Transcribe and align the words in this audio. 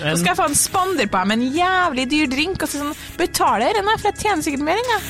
Så 0.00 0.16
skal 0.16 0.30
jeg 0.30 0.38
faen 0.38 0.54
spandere 0.56 1.10
på 1.12 1.20
dem 1.20 1.32
en 1.34 1.42
jævlig 1.52 2.06
dyr 2.08 2.28
drink, 2.32 2.62
og 2.64 2.70
så 2.70 2.80
sånn 2.80 2.94
Betaler 3.20 3.76
denne, 3.76 3.96
for 4.00 4.08
jeg 4.08 4.22
tjener 4.22 4.46
sikkert 4.46 4.64
mer 4.64 4.80
enn 4.80 4.92
jeg. 4.94 5.02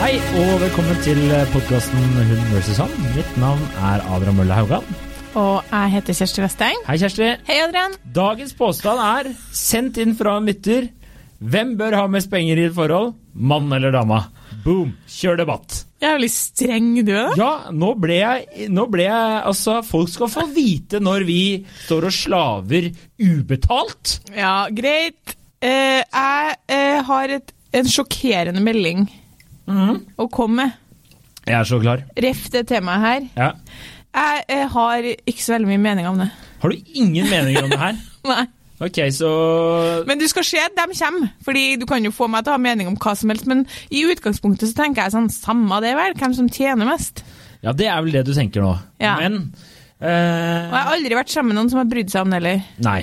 Hei 0.00 0.14
og 0.40 0.54
velkommen 0.64 0.98
til 1.04 1.20
podkasten 1.52 2.06
Hund 2.16 2.46
vs. 2.56 2.80
han. 2.80 2.94
Mitt 3.14 3.38
navn 3.38 3.62
er 3.92 4.02
Adrian 4.10 4.34
Mølle 4.34 4.56
Haugan. 4.56 4.86
Og 5.38 5.60
jeg 5.70 5.92
heter 5.94 6.16
Kjersti 6.16 6.42
Westeng. 6.42 6.86
Hei, 6.88 6.96
Kjersti. 6.98 7.28
Hei, 7.46 7.58
Adrian. 7.68 7.94
Dagens 8.16 8.56
påstand 8.58 8.98
er 9.04 9.30
sendt 9.54 10.00
inn 10.02 10.16
fra 10.18 10.40
en 10.40 10.48
lytter. 10.50 10.88
Hvem 11.40 11.72
bør 11.80 11.94
ha 11.96 12.08
mest 12.12 12.28
penger 12.28 12.58
i 12.60 12.66
et 12.68 12.74
forhold? 12.76 13.14
Mann 13.32 13.72
eller 13.72 13.94
dama? 13.94 14.26
Boom! 14.60 14.90
Kjør 15.08 15.38
debatt. 15.40 15.78
Jævlig 16.02 16.28
streng 16.32 16.90
du 17.06 17.14
er. 17.16 17.32
Ja, 17.40 17.52
nå 17.72 17.94
ble 18.00 18.18
jeg, 18.18 18.68
nå 18.72 18.84
ble 18.92 19.06
jeg 19.06 19.38
Altså, 19.48 19.78
folk 19.84 20.10
skal 20.12 20.28
få 20.32 20.44
vite 20.52 21.00
når 21.00 21.24
vi 21.28 21.40
står 21.86 22.10
og 22.10 22.16
slaver 22.16 22.90
ubetalt. 23.20 24.18
Ja, 24.36 24.68
greit. 24.68 25.36
Eh, 25.64 26.04
jeg 26.04 26.54
eh, 26.72 27.00
har 27.08 27.34
et, 27.38 27.56
en 27.72 27.88
sjokkerende 27.88 28.60
melding 28.64 29.08
å 29.70 30.28
komme 30.32 30.64
med. 30.64 30.78
Jeg 31.46 31.56
er 31.56 31.68
så 31.68 31.80
klar. 31.80 32.04
Ref 32.20 32.46
det 32.52 32.66
temaet 32.68 33.04
her. 33.06 33.28
Ja. 33.38 33.50
Jeg 34.10 34.46
eh, 34.50 34.68
har 34.76 35.08
ikke 35.08 35.40
så 35.40 35.56
veldig 35.56 35.72
mye 35.72 35.84
mening 35.88 36.08
om 36.10 36.20
det. 36.20 36.30
Har 36.60 36.72
du 36.72 36.96
ingen 37.00 37.28
meninger 37.32 37.64
om 37.64 37.72
det 37.72 37.80
her? 37.80 38.00
Nei. 38.34 38.48
Ok, 38.80 38.98
så 39.12 39.30
Men 40.08 40.20
du 40.20 40.24
skal 40.30 40.46
se, 40.46 40.62
de 40.76 40.86
kommer. 40.96 41.32
Fordi 41.44 41.64
du 41.80 41.84
kan 41.88 42.04
jo 42.04 42.12
få 42.14 42.30
meg 42.32 42.46
til 42.46 42.54
å 42.54 42.56
ha 42.56 42.62
mening 42.62 42.88
om 42.88 42.96
hva 43.00 43.12
som 43.18 43.32
helst, 43.32 43.48
men 43.50 43.66
i 43.92 44.06
utgangspunktet 44.08 44.70
så 44.70 44.82
tenker 44.82 45.04
jeg 45.04 45.14
sånn, 45.16 45.28
samme 45.32 45.82
det 45.84 45.92
vel, 45.98 46.16
hvem 46.16 46.36
som 46.36 46.48
tjener 46.48 46.88
mest. 46.88 47.24
Ja, 47.60 47.74
det 47.76 47.90
er 47.92 48.00
vel 48.00 48.16
det 48.16 48.24
du 48.28 48.32
tenker 48.36 48.64
nå. 48.64 48.72
Ja. 49.02 49.18
Men 49.20 49.42
Og 50.00 50.08
jeg 50.08 50.70
eh, 50.70 50.70
har 50.72 50.94
aldri 50.94 51.18
vært 51.18 51.32
sammen 51.32 51.52
med 51.52 51.60
noen 51.60 51.72
som 51.72 51.82
har 51.82 51.90
brydd 51.90 52.12
seg 52.12 52.24
om 52.24 52.32
det 52.32 52.40
heller. 52.40 52.62
Nei. 52.86 53.02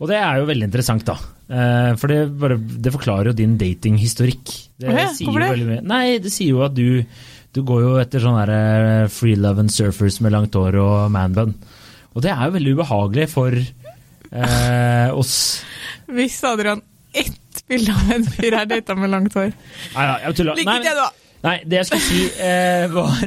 Og 0.00 0.08
det 0.08 0.16
er 0.16 0.40
jo 0.40 0.48
veldig 0.48 0.70
interessant, 0.70 1.04
da. 1.04 1.18
Eh, 1.50 1.90
for 2.00 2.12
det, 2.12 2.20
bare, 2.40 2.56
det 2.56 2.94
forklarer 2.94 3.30
jo 3.30 3.36
din 3.36 3.58
datinghistorikk. 3.60 4.54
Det 4.80 4.88
okay, 4.88 5.12
sier 5.18 5.28
jo 5.28 5.42
det? 5.42 5.50
veldig 5.52 5.68
mye. 5.68 5.84
Nei, 5.92 6.04
det 6.22 6.32
sier 6.32 6.54
jo 6.54 6.64
at 6.66 6.76
du 6.76 7.04
Du 7.50 7.64
går 7.66 7.80
jo 7.82 7.94
etter 7.98 8.22
sånn 8.22 8.36
der 8.38 8.50
eh, 8.54 9.08
free 9.10 9.34
love 9.34 9.58
and 9.58 9.72
surfers 9.74 10.20
med 10.22 10.30
langt 10.30 10.54
hår 10.54 10.76
og 10.78 11.08
manbun. 11.10 11.56
Og 12.14 12.22
det 12.22 12.30
er 12.30 12.44
jo 12.46 12.54
veldig 12.54 12.74
ubehagelig 12.78 13.24
for 13.32 13.56
eh, 14.32 15.08
oss. 15.16 15.34
Hvis 16.10 16.38
Adrian 16.46 16.82
ett 17.14 17.64
bilde 17.70 17.94
av 17.94 18.12
en 18.14 18.26
fyr 18.26 18.54
er 18.54 18.68
data 18.70 18.94
med 18.98 19.10
langt 19.10 19.34
hår. 19.34 19.50
Nei, 19.96 20.04
nei, 20.06 20.20
jeg 20.26 20.38
tuller. 20.40 20.58
Liker 20.60 20.84
det, 20.86 20.94
da. 20.98 21.08
Nei, 21.40 21.54
det 21.64 21.78
jeg 21.78 21.88
skulle 21.88 22.04
si, 22.04 22.24
eh, 22.44 22.84
var 22.92 23.22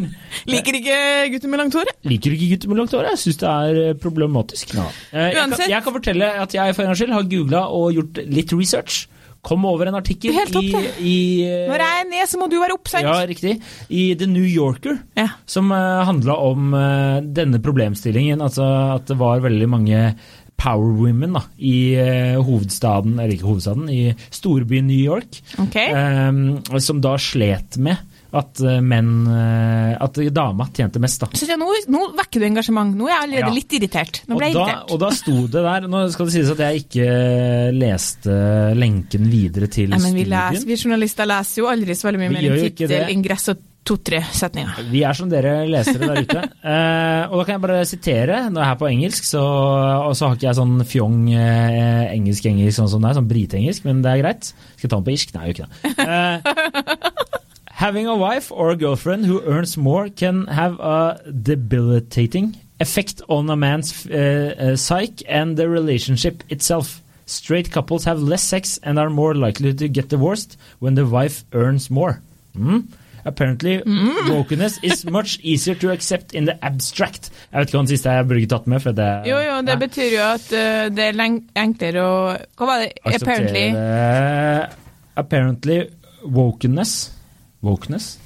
Liker 0.46 0.76
ikke 0.78 0.98
gutter 1.34 1.50
med 1.50 1.64
langt 1.64 1.78
hår? 1.80 1.88
jeg. 1.90 1.98
Liker 2.12 2.36
ikke 2.36 2.50
gutter 2.52 2.70
med 2.70 2.80
langt 2.84 2.94
hår? 2.94 3.08
Jeg 3.10 3.22
syns 3.24 3.40
det 3.42 3.50
er 3.50 3.80
eh, 3.88 3.96
problematisk. 4.04 4.76
Ja. 4.78 4.86
Eh, 5.12 5.32
jeg, 5.32 5.40
kan, 5.40 5.56
jeg 5.72 5.86
kan 5.88 5.98
fortelle 5.98 6.30
at 6.44 6.54
jeg 6.54 6.76
for 6.78 6.86
en 6.86 6.92
gangs 6.92 7.02
skyld 7.02 7.16
har 7.18 7.26
googla 7.32 7.64
og 7.74 7.98
gjort 7.98 8.22
litt 8.30 8.54
research. 8.54 9.02
Kom 9.44 9.66
over 9.68 9.90
en 9.90 9.98
artikkel 10.00 10.32
Helt 10.32 10.54
topp, 10.56 10.64
i, 10.64 10.72
det. 10.72 10.92
i 11.04 11.16
eh, 11.44 11.66
Når 11.68 11.82
jeg 11.84 12.04
er 12.04 12.06
ned, 12.14 12.28
så 12.32 12.40
må 12.40 12.46
du 12.48 12.56
være 12.62 12.78
opp, 12.78 12.88
sant? 12.88 13.04
Ja, 13.04 13.18
riktig. 13.28 13.58
I 13.92 14.04
The 14.16 14.30
New 14.32 14.46
Yorker, 14.48 15.02
Ja. 15.20 15.26
som 15.50 15.74
uh, 15.74 16.06
handla 16.08 16.38
om 16.46 16.70
uh, 16.72 17.18
denne 17.20 17.60
problemstillingen. 17.66 18.40
Altså 18.46 18.64
at 18.94 19.10
det 19.10 19.18
var 19.20 19.44
veldig 19.44 19.68
mange 19.74 20.06
power 20.64 20.94
women 20.96 21.36
da, 21.36 21.44
i 21.60 21.76
eh, 22.00 22.40
hovedstaden, 22.40 23.18
eller 23.20 23.36
ikke 23.36 23.50
hovedstaden, 23.52 23.90
i 23.92 24.14
storbyen 24.32 24.88
New 24.88 25.04
York, 25.04 25.42
okay. 25.60 25.92
eh, 25.92 26.80
som 26.80 27.04
da 27.04 27.18
slet 27.20 27.78
med 27.84 28.10
at 28.34 28.62
eh, 28.66 28.80
menn 28.82 29.28
eh, 29.30 29.92
At 30.02 30.18
dama 30.34 30.66
tjente 30.74 30.98
mest, 31.02 31.22
da. 31.22 31.28
Så 31.38 31.46
ja, 31.46 31.58
nå, 31.60 31.68
nå 31.94 32.00
vekker 32.18 32.42
du 32.42 32.48
engasjement. 32.48 32.96
Nå 32.98 33.06
er 33.06 33.14
jeg 33.14 33.26
allerede 33.28 33.52
Ja. 33.52 33.58
litt 33.60 33.76
irritert. 33.78 34.22
Nå 34.26 34.40
ble 34.40 34.50
jeg 34.50 34.56
da, 34.58 34.64
irritert. 34.64 34.94
og 34.96 35.02
da 35.04 35.10
sto 35.14 35.36
det 35.54 35.64
der 35.68 35.86
Nå 35.92 36.02
skal 36.16 36.30
det 36.30 36.34
sies 36.34 36.50
at 36.56 36.64
jeg 36.66 36.82
ikke 36.86 37.10
leste 37.78 38.40
lenken 38.80 39.30
videre 39.30 39.70
til 39.70 39.94
Nei, 39.94 40.02
men 40.02 40.18
vi, 40.18 40.26
studien. 40.26 40.50
leser, 40.56 40.66
vi 40.72 40.80
journalister 40.80 41.30
leser 41.30 41.62
jo 41.62 41.70
aldri 41.70 41.98
så 42.00 42.10
veldig 42.10 42.24
mye 42.24 42.34
mer 42.34 42.50
enn 42.50 42.66
tittel, 42.66 42.96
ingress 43.14 43.54
og 43.54 43.62
to-tre 43.84 44.22
setninger. 44.32 44.80
Vi 44.92 45.04
er 45.04 45.18
som 45.18 45.30
dere 45.32 45.66
lesere 45.68 46.08
der 46.08 46.24
ute. 46.24 46.44
uh, 46.64 47.24
og 47.32 47.38
da 47.40 47.44
kan 47.44 47.54
jeg 47.56 47.64
bare 47.66 47.86
sitere. 47.88 48.40
Nå 48.50 48.60
er 48.60 48.66
jeg 48.66 48.72
her 48.72 48.80
på 48.80 48.90
engelsk, 48.90 49.28
så, 49.28 49.44
og 50.08 50.16
så 50.16 50.30
har 50.30 50.40
ikke 50.40 50.50
jeg 50.50 50.60
sånn 50.60 50.86
fjong 50.88 51.18
eh, 51.36 52.06
engelsk-engelsk 52.14 52.80
sånn 52.80 52.92
som 52.94 53.04
det 53.04 53.12
er, 53.12 53.20
sånn 53.20 53.30
britengelsk, 53.32 53.88
men 53.88 54.02
det 54.06 54.14
er 54.14 54.24
greit. 54.24 54.52
Skal 54.78 54.88
jeg 54.88 54.94
ta 54.94 55.00
den 55.00 55.08
på 55.08 55.16
irsk? 55.16 55.36
Nei, 55.36 55.46
jeg 55.50 55.54
gjør 55.54 55.60
ikke 55.60 55.70
det. 55.84 56.08
Uh, 56.08 57.34
having 57.84 58.08
a 58.08 58.16
wife 58.16 58.52
or 58.52 58.72
a 58.72 58.76
girlfriend 58.76 59.26
who 59.26 59.42
earns 59.42 59.76
more 59.76 60.10
can 60.10 60.48
have 60.48 60.80
a 60.80 61.20
debilitating 61.28 62.56
effect 62.80 63.22
on 63.28 63.50
a 63.50 63.56
man's 63.56 64.06
uh, 64.08 64.76
psyche 64.76 65.26
and 65.28 65.58
the 65.58 65.68
relationship 65.70 66.44
itself. 66.50 67.02
Straight 67.26 67.72
couples 67.72 68.04
have 68.04 68.22
less 68.22 68.44
sex 68.44 68.80
and 68.84 69.00
are 69.00 69.10
more 69.10 69.34
likely 69.34 69.74
to 69.74 69.88
get 69.88 70.10
divorced 70.10 70.58
when 70.80 70.96
the 70.96 71.06
wife 71.06 71.46
earns 71.54 71.90
more. 71.90 72.22
Mm. 72.56 72.88
Apparently, 73.26 73.78
wokeness 74.28 74.80
is 74.84 75.06
much 75.06 75.40
easier 75.44 75.76
to 75.80 75.92
accept 75.92 76.34
in 76.36 76.46
the 76.46 76.58
abstract. 76.62 77.30
Jeg 77.52 77.60
vet 77.62 77.70
ikke 77.70 77.78
hva 77.78 77.84
den 77.86 77.92
siste 77.94 78.16
jeg 78.18 78.28
burde 78.28 78.50
tatt 78.52 78.68
med. 78.68 78.84
For 78.84 78.98
det, 78.98 79.10
Jo, 79.30 79.40
jo, 79.40 79.58
det 79.64 79.78
Nei. 79.78 79.80
betyr 79.86 80.10
jo 80.12 80.24
at 80.28 80.48
uh, 80.52 80.84
det 80.92 81.10
er 81.10 81.22
enklere 81.64 82.04
å 82.04 82.16
Hva 82.60 82.68
var 82.68 82.84
det? 82.84 82.92
Acceptere, 83.04 83.48
Apparently. 83.48 83.66
Apparently 85.24 85.80
wokeness 86.24 86.96
Wokeness? 87.64 88.18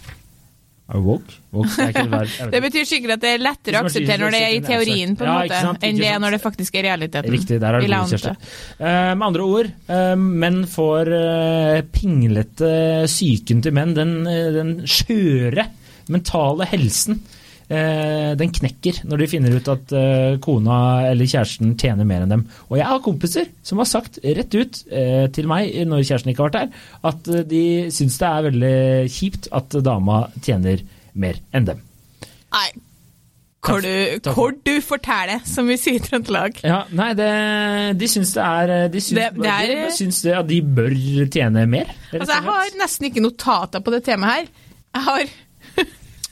Er 0.88 0.96
det 0.96 1.04
woke? 1.04 1.34
woke? 1.52 1.72
er 1.84 1.90
ikke 1.92 2.52
det 2.54 2.60
betyr 2.64 2.86
sikkert 2.88 3.18
at 3.18 3.24
det 3.26 3.32
er 3.36 3.42
lettere 3.44 3.80
å 3.82 3.88
akseptere 3.90 4.22
når 4.22 4.36
det 4.38 4.40
er 4.46 4.54
i 4.56 4.62
teorien, 4.64 5.16
på 5.20 5.26
en 5.26 5.30
Ja, 5.30 5.40
måte, 5.42 5.58
sant, 5.66 5.82
enn 5.84 6.00
det 6.00 6.08
er 6.08 6.22
når 6.24 6.38
det 6.38 6.40
faktisk 6.46 6.78
er 6.80 6.88
realiteten. 6.88 7.34
Riktig, 7.36 7.58
der 7.60 7.76
er 7.76 7.84
det 7.84 7.90
du 7.90 7.96
god, 7.96 8.14
Kjersti. 8.14 8.32
Eh, 8.78 9.10
med 9.18 9.26
andre 9.28 9.48
ord, 9.58 9.72
uh, 9.92 10.14
menn 10.16 10.62
får 10.72 11.12
uh, 11.12 11.82
pinglete 11.92 12.72
psyken 13.10 13.66
til 13.66 13.76
menn, 13.76 13.92
den, 13.98 14.16
den 14.56 14.72
skjøre 14.88 15.68
mentale 16.14 16.70
helsen, 16.72 17.20
den 18.40 18.52
knekker 18.56 19.02
når 19.04 19.20
de 19.20 19.28
finner 19.28 19.56
ut 19.58 19.68
at 19.74 19.92
eh, 19.92 20.38
kona 20.44 20.78
eller 21.10 21.28
kjæresten 21.28 21.74
tjener 21.80 22.08
mer 22.08 22.24
enn 22.24 22.32
dem. 22.32 22.46
Og 22.70 22.78
jeg 22.80 22.88
har 22.88 23.02
kompiser 23.04 23.50
som 23.68 23.82
har 23.82 23.90
sagt 23.90 24.20
rett 24.24 24.56
ut 24.56 24.82
eh, 24.88 25.28
til 25.36 25.50
meg 25.52 25.74
når 25.90 26.06
kjæresten 26.08 26.32
ikke 26.32 26.46
har 26.46 26.52
vært 26.54 26.60
der, 26.72 26.90
at 27.12 27.32
eh, 27.36 27.44
de 27.52 27.64
syns 27.92 28.18
det 28.22 28.28
er 28.32 28.48
veldig 28.48 28.76
kjipt 29.18 29.50
at 29.60 29.80
dama 29.84 30.22
tjener 30.40 30.84
mer 31.18 31.40
enn 31.52 31.68
dem. 31.74 31.82
Nei. 32.56 32.68
Hvor 33.68 33.82
du, 33.84 34.30
hvor 34.32 34.54
du 34.64 34.78
forteller, 34.86 35.42
som 35.44 35.68
vi 35.68 35.76
sier 35.82 35.98
i 35.98 36.04
Trøndelag. 36.06 36.62
Ja, 36.64 36.84
nei, 36.96 37.10
det, 37.18 37.26
de 38.00 38.08
syns 38.08 38.30
det 38.38 38.44
er 38.46 38.72
De 38.94 39.02
syns, 39.04 39.18
Det- 39.18 39.42
det 39.42 39.50
er- 39.52 39.74
de 39.90 39.96
syns 39.98 40.22
det 40.24 40.36
at 40.38 40.48
de 40.48 40.62
bør 40.62 40.94
tjene 41.34 41.66
mer. 41.68 41.90
Altså, 42.14 42.32
jeg 42.38 42.46
har 42.48 42.72
nesten 42.80 43.10
ikke 43.10 43.26
notater 43.26 43.84
på 43.84 43.92
det 43.92 44.06
temaet 44.06 44.46
her. 44.46 44.48
Jeg 44.96 45.04
har 45.10 45.26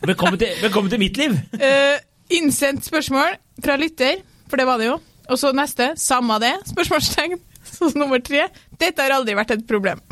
Velkommen 0.06 0.38
til, 0.38 0.52
velkommen 0.62 0.92
til 0.92 1.00
mitt 1.02 1.18
liv! 1.18 1.32
Uh, 1.58 1.98
innsendt 2.38 2.86
spørsmål 2.86 3.40
fra 3.66 3.78
lytter, 3.82 4.20
for 4.46 4.62
det 4.62 4.68
var 4.70 4.78
det 4.78 4.92
jo. 4.92 5.00
Og 5.34 5.40
så 5.42 5.50
neste, 5.56 5.88
samme 5.98 6.38
det, 6.44 6.54
spørsmålstegn. 6.70 7.40
Så 7.76 7.90
nummer 7.98 8.22
tre, 8.22 8.44
dette 8.78 9.02
har 9.02 9.16
aldri 9.16 9.34
vært 9.34 9.56
et 9.56 9.64
problem. 9.66 10.04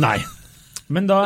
Nei. 0.00 0.16
Men 0.92 1.06
da 1.08 1.18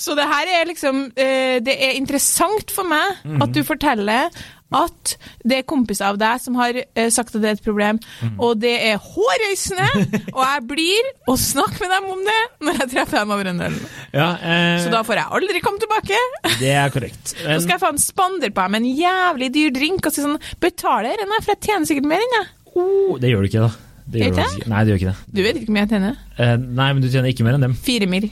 Så 0.00 0.14
det 0.18 0.26
her 0.30 0.46
er 0.60 0.68
liksom 0.70 1.04
eh, 1.16 1.58
Det 1.64 1.74
er 1.74 1.98
interessant 1.98 2.70
for 2.74 2.86
meg 2.88 3.18
Mhm. 3.24 3.42
at 3.42 3.52
du 3.56 3.62
forteller 3.66 4.30
at 4.70 5.16
det 5.42 5.56
er 5.58 5.64
kompiser 5.66 6.06
av 6.12 6.18
deg 6.20 6.38
som 6.38 6.54
har 6.54 6.76
eh, 6.78 7.08
sagt 7.10 7.34
at 7.34 7.42
det 7.42 7.48
er 7.50 7.56
et 7.56 7.64
problem, 7.64 7.96
mm. 8.22 8.36
og 8.38 8.60
det 8.62 8.70
er 8.86 9.00
hårreisende, 9.02 9.88
og 10.36 10.44
jeg 10.46 10.60
blir 10.70 11.08
og 11.26 11.40
snakker 11.42 11.82
med 11.82 11.90
dem 11.90 12.06
om 12.12 12.20
det 12.28 12.36
når 12.68 12.78
jeg 12.78 12.90
treffer 12.92 13.18
dem 13.18 13.32
over 13.34 13.50
en 13.50 13.64
øl. 13.66 13.74
Ja, 14.14 14.28
eh, 14.38 14.76
Så 14.84 14.92
da 14.94 15.00
får 15.02 15.18
jeg 15.18 15.26
aldri 15.40 15.62
komme 15.64 15.82
tilbake. 15.82 16.20
det 16.60 16.70
er 16.70 16.92
korrekt. 16.94 17.34
Men, 17.48 17.58
skal 17.64 17.74
jeg 17.74 17.82
faen 17.82 17.98
spandere 17.98 18.54
på 18.54 18.62
dem 18.68 18.78
en 18.78 18.86
jævlig 18.94 19.48
dyr 19.58 19.74
drink 19.74 20.06
og 20.06 20.14
si 20.14 20.22
sånn 20.22 20.38
Betaler 20.62 21.18
denne, 21.18 21.40
for 21.42 21.56
jeg 21.56 21.62
tjener 21.66 21.90
sikkert 21.90 22.06
mer 22.12 22.22
enn 22.22 22.36
jeg. 22.38 22.46
oh, 22.76 23.18
det 23.18 23.32
gjør 23.34 23.42
du 23.42 23.50
ikke, 23.50 23.64
da. 23.66 23.72
Det 24.06 24.22
gjør 24.22 24.38
du 24.38 24.40
ikke. 24.44 24.70
Nei, 24.70 24.84
det 24.86 24.92
gjør 24.94 25.00
ikke 25.02 25.10
det. 25.10 25.34
Du 25.34 25.42
vet 25.42 25.58
ikke 25.58 25.66
hvor 25.66 25.74
mye 25.80 25.82
jeg 25.88 25.92
tjener? 25.96 26.22
Eh, 26.38 26.54
nei, 26.78 26.88
men 26.94 27.02
du 27.02 27.10
tjener 27.10 27.34
ikke 27.34 27.44
mer 27.50 27.58
enn 27.58 27.66
dem. 27.66 27.74
Fire 27.90 28.06
mil. 28.10 28.30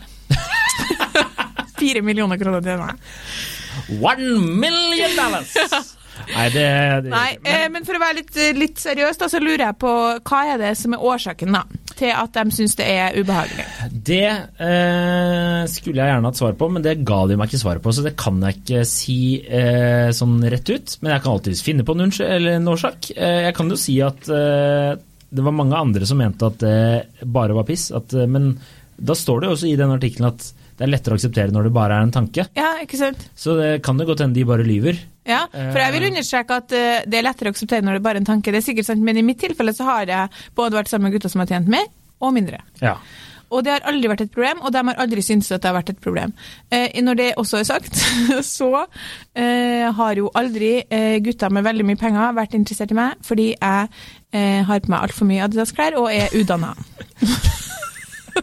Fire 1.79 2.03
millioner 2.05 2.41
kroner 2.41 2.65
til 2.65 2.83
meg. 2.83 3.07
One 4.01 4.35
million 4.59 5.15
dollars! 5.19 5.55
Nei, 6.29 6.49
det, 6.51 6.65
det 7.05 7.13
Nei, 7.13 7.29
eh, 7.47 7.67
men 7.73 7.85
for 7.87 7.97
å 7.97 8.03
være 8.03 8.21
litt, 8.21 8.39
litt 8.59 8.81
seriøs, 8.83 9.21
da, 9.21 9.29
så 9.31 9.41
lurer 9.43 9.69
jeg 9.69 9.77
på 9.81 9.93
hva 10.19 10.41
er 10.53 10.59
det 10.61 10.73
som 10.79 10.97
er 10.97 11.05
årsaken 11.11 11.55
da, 11.55 11.63
til 11.99 12.11
at 12.11 12.35
de 12.35 12.55
syns 12.55 12.75
det 12.79 12.89
er 12.91 13.19
ubehagelig? 13.19 13.67
Det 14.09 14.25
eh, 14.27 15.63
skulle 15.71 16.03
jeg 16.03 16.13
gjerne 16.13 16.31
hatt 16.31 16.41
svar 16.41 16.57
på, 16.59 16.71
men 16.75 16.85
det 16.85 16.99
ga 17.07 17.21
de 17.31 17.39
meg 17.39 17.51
ikke 17.51 17.63
svaret 17.63 17.85
på. 17.85 17.95
Så 17.95 18.05
det 18.07 18.17
kan 18.21 18.41
jeg 18.45 18.61
ikke 18.61 18.85
si 18.89 19.21
eh, 19.45 20.11
sånn 20.17 20.41
rett 20.43 20.73
ut. 20.75 20.99
Men 21.03 21.15
jeg 21.15 21.25
kan 21.25 21.37
alltids 21.37 21.65
finne 21.67 21.87
på 21.87 21.97
en, 21.97 22.73
årsak. 22.75 23.13
Eh, 23.15 23.41
jeg 23.49 23.57
kan 23.59 23.73
jo 23.73 23.81
si 23.81 23.99
at 24.05 24.31
eh, 24.33 24.99
det 25.29 25.45
var 25.45 25.57
mange 25.57 25.79
andre 25.79 26.09
som 26.09 26.21
mente 26.21 26.49
at 26.49 26.61
det 26.63 27.27
bare 27.27 27.57
var 27.57 27.67
piss. 27.69 27.91
At, 27.95 28.15
eh, 28.15 28.31
men 28.31 28.55
da 28.97 29.15
står 29.15 29.41
det 29.41 29.51
jo 29.51 29.59
også 29.59 29.71
i 29.71 29.79
den 29.79 29.95
artikkelen 29.95 30.33
at 30.33 30.53
det 30.79 30.87
er 30.87 30.93
lettere 30.93 31.17
å 31.17 31.19
akseptere 31.19 31.55
når 31.55 31.69
det 31.69 31.75
bare 31.75 31.99
er 31.99 32.07
en 32.07 32.15
tanke. 32.15 32.45
Ja, 32.55 32.73
ikke 32.85 33.01
sant? 33.01 33.29
Så 33.35 33.57
det 33.59 33.71
kan 33.87 33.99
jo 33.99 34.07
godt 34.07 34.23
hende 34.23 34.39
de 34.39 34.47
bare 34.47 34.67
lyver. 34.67 35.01
Ja, 35.29 35.43
for 35.51 35.81
jeg 35.83 35.93
vil 35.97 36.09
understreke 36.09 36.61
at 36.63 36.73
eh, 36.73 37.01
det 37.05 37.19
er 37.19 37.27
lettere 37.27 37.51
å 37.51 37.57
akseptere 37.57 37.85
når 37.85 37.99
det 37.99 38.05
bare 38.07 38.21
er 38.21 38.25
en 38.25 38.31
tanke. 38.31 38.55
Det 38.55 38.63
er 38.63 38.69
sikkert 38.71 38.89
sant, 38.89 39.03
men 39.05 39.19
i 39.19 39.27
mitt 39.27 39.41
tilfelle 39.43 39.75
så 39.77 39.89
har 39.91 40.09
jeg 40.09 40.45
både 40.57 40.79
vært 40.79 40.93
sammen 40.93 41.09
med 41.09 41.19
gutter 41.19 41.33
som 41.33 41.43
har 41.43 41.51
tjent 41.51 41.69
mer, 41.73 41.91
og 42.23 42.33
mindre. 42.35 42.63
Ja. 42.81 42.97
Og 43.49 43.65
det 43.65 43.73
har 43.73 43.87
aldri 43.89 44.11
vært 44.11 44.23
et 44.27 44.33
problem, 44.33 44.61
og 44.63 44.73
de 44.75 44.83
har 44.91 45.03
aldri 45.03 45.23
syntes 45.25 45.51
at 45.55 45.63
det 45.65 45.71
har 45.71 45.79
vært 45.79 45.93
et 45.95 46.01
problem. 46.05 46.35
Eh, 46.71 46.99
når 47.03 47.21
det 47.21 47.29
også 47.41 47.61
er 47.61 47.69
sagt, 47.69 48.01
så 48.57 48.71
eh, 48.79 49.89
har 49.99 50.21
jo 50.21 50.31
aldri 50.37 50.75
eh, 50.85 51.19
gutter 51.25 51.53
med 51.53 51.67
veldig 51.67 51.87
mye 51.89 52.01
penger 52.01 52.37
vært 52.37 52.59
interessert 52.59 52.93
i 52.93 52.99
meg, 52.99 53.17
fordi 53.27 53.51
jeg 53.55 53.89
eh, 54.33 54.61
har 54.69 54.85
på 54.85 54.93
meg 54.93 55.09
altfor 55.09 55.31
mye 55.31 55.47
Adidas-klær 55.49 55.99
og 56.01 56.13
er 56.13 56.35
udanna. 56.37 56.75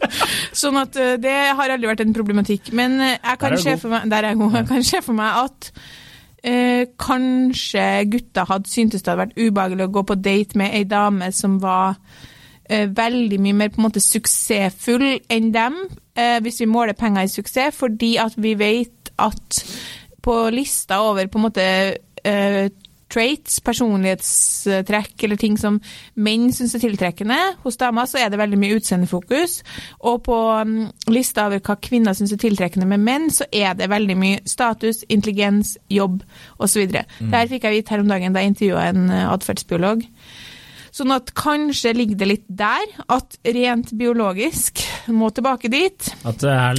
sånn 0.61 0.79
at 0.81 0.97
eh, 1.01 1.15
det 1.21 1.35
har 1.57 1.75
aldri 1.75 1.91
vært 1.91 2.05
en 2.05 2.15
problematikk. 2.15 2.71
Men 2.75 2.97
eh, 3.01 3.17
jeg 3.17 3.41
kan 3.41 3.57
se 3.61 3.77
for 3.81 3.93
meg, 3.93 4.09
der 4.11 4.23
er 4.23 4.33
jeg 4.33 4.41
god. 4.41 4.59
Jeg 4.61 4.69
kan 4.71 4.87
se 4.91 5.01
for 5.05 5.17
meg 5.17 5.41
at 5.45 5.71
eh, 6.45 6.85
kanskje 7.01 7.87
gutta 8.13 8.45
hadde 8.49 8.71
syntes 8.71 9.03
det 9.03 9.13
hadde 9.13 9.25
vært 9.25 9.41
ubehagelig 9.41 9.87
å 9.87 9.93
gå 9.97 10.05
på 10.11 10.19
date 10.21 10.61
med 10.61 10.77
ei 10.77 10.85
dame 10.89 11.31
som 11.35 11.59
var 11.63 11.97
eh, 12.69 12.87
veldig 12.89 13.41
mye 13.41 13.59
mer 13.61 13.73
på 13.73 13.81
en 13.81 13.87
måte 13.87 14.03
suksessfull 14.03 15.07
enn 15.31 15.51
dem, 15.55 15.81
eh, 16.17 16.37
hvis 16.43 16.61
vi 16.63 16.71
måler 16.71 16.97
penger 16.97 17.27
i 17.27 17.31
suksess, 17.31 17.75
fordi 17.77 18.15
at 18.21 18.37
vi 18.37 18.55
vet 18.59 19.13
at 19.21 19.61
på 20.25 20.39
lista 20.53 21.01
over 21.05 21.29
på 21.29 21.39
en 21.39 21.45
måte 21.45 21.65
eh, 22.25 22.65
traits, 23.15 23.59
personlighetstrekk 23.65 25.25
eller 25.25 25.39
ting 25.39 25.57
som 25.59 25.79
menn 26.15 26.49
syns 26.55 26.75
er 26.75 26.83
tiltrekkende 26.83 27.37
hos 27.63 27.79
damer, 27.81 28.09
så 28.09 28.19
er 28.21 28.31
det 28.31 28.41
veldig 28.41 28.59
mye 28.59 28.79
utseendefokus. 28.79 29.59
Og 30.05 30.21
på 30.27 30.39
mm, 30.67 30.81
lista 31.13 31.47
over 31.49 31.63
hva 31.65 31.77
kvinner 31.81 32.17
syns 32.17 32.35
er 32.35 32.41
tiltrekkende 32.43 32.89
med 32.89 33.05
menn, 33.05 33.29
så 33.33 33.47
er 33.51 33.77
det 33.79 33.91
veldig 33.91 34.17
mye 34.19 34.41
status, 34.49 35.05
intelligens, 35.09 35.77
jobb 35.91 36.21
osv. 36.59 36.83
Mm. 36.91 37.31
Det 37.31 37.39
her 37.39 37.53
fikk 37.53 37.69
jeg 37.69 37.79
vite 37.79 37.95
her 37.95 38.03
om 38.03 38.11
dagen 38.11 38.35
da 38.35 38.43
jeg 38.43 38.55
intervjua 38.55 38.89
en 38.91 39.07
eh, 39.13 39.29
atferdsbiolog. 39.31 40.05
Sånn 40.95 41.11
at 41.11 41.33
kanskje 41.35 41.91
ligger 41.91 42.19
det 42.21 42.27
litt 42.29 42.45
der, 42.47 42.85
at 43.11 43.35
rent 43.43 43.89
biologisk 43.99 44.79
må 45.11 45.27
tilbake 45.35 45.67
dit. 45.71 46.07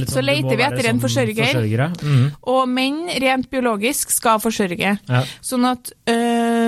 Så 0.09 0.15
sånn, 0.15 0.25
det 0.25 0.25
leter 0.25 0.57
vi 0.57 0.65
etter 0.65 0.87
en 0.89 0.95
sånn 0.95 1.03
forsørger. 1.03 1.51
mm. 2.01 2.23
Og 2.49 2.63
menn 2.71 3.03
rent 3.21 3.45
biologisk 3.53 4.15
skal 4.15 4.41
forsørge. 4.41 4.95
Ja. 4.97 5.21
Sånn 5.45 5.69
at 5.69 5.93
øh, 6.09 6.26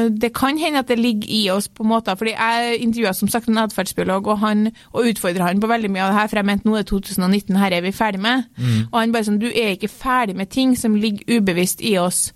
det 0.10 0.32
kan 0.36 0.58
hende 0.58 0.82
at 0.84 0.90
det 0.92 1.00
ligger 1.00 1.30
i 1.30 1.42
oss 1.54 1.68
på 1.70 1.84
måter, 1.88 2.16
fordi 2.16 2.36
jeg 2.36 2.80
intervjua 2.84 3.14
som 3.14 3.32
sagt 3.32 3.50
en 3.50 3.62
atferdsbiolog 3.62 4.28
og, 4.28 4.40
han, 4.44 4.70
og 4.94 5.10
utfordra 5.12 5.50
han 5.50 5.62
på 5.62 5.70
veldig 5.70 5.92
mye 5.94 6.06
av 6.06 6.14
det 6.14 6.20
her, 6.20 6.32
for 6.32 6.42
jeg 6.42 6.50
mente 6.50 6.70
nå 6.70 6.76
er 6.76 6.86
det 6.86 6.92
2019, 6.92 7.60
her 7.60 7.76
er 7.78 7.86
vi 7.86 7.96
ferdig 7.96 8.22
med. 8.24 8.48
Mm. 8.58 8.80
Og 8.92 9.00
han 9.00 9.16
bare 9.16 9.30
sånn, 9.30 9.42
du 9.42 9.50
er 9.50 9.76
ikke 9.76 9.92
ferdig 9.92 10.38
med 10.40 10.52
ting 10.54 10.76
som 10.80 10.98
ligger 10.98 11.40
ubevisst 11.40 11.84
i 11.86 11.98
oss 12.02 12.30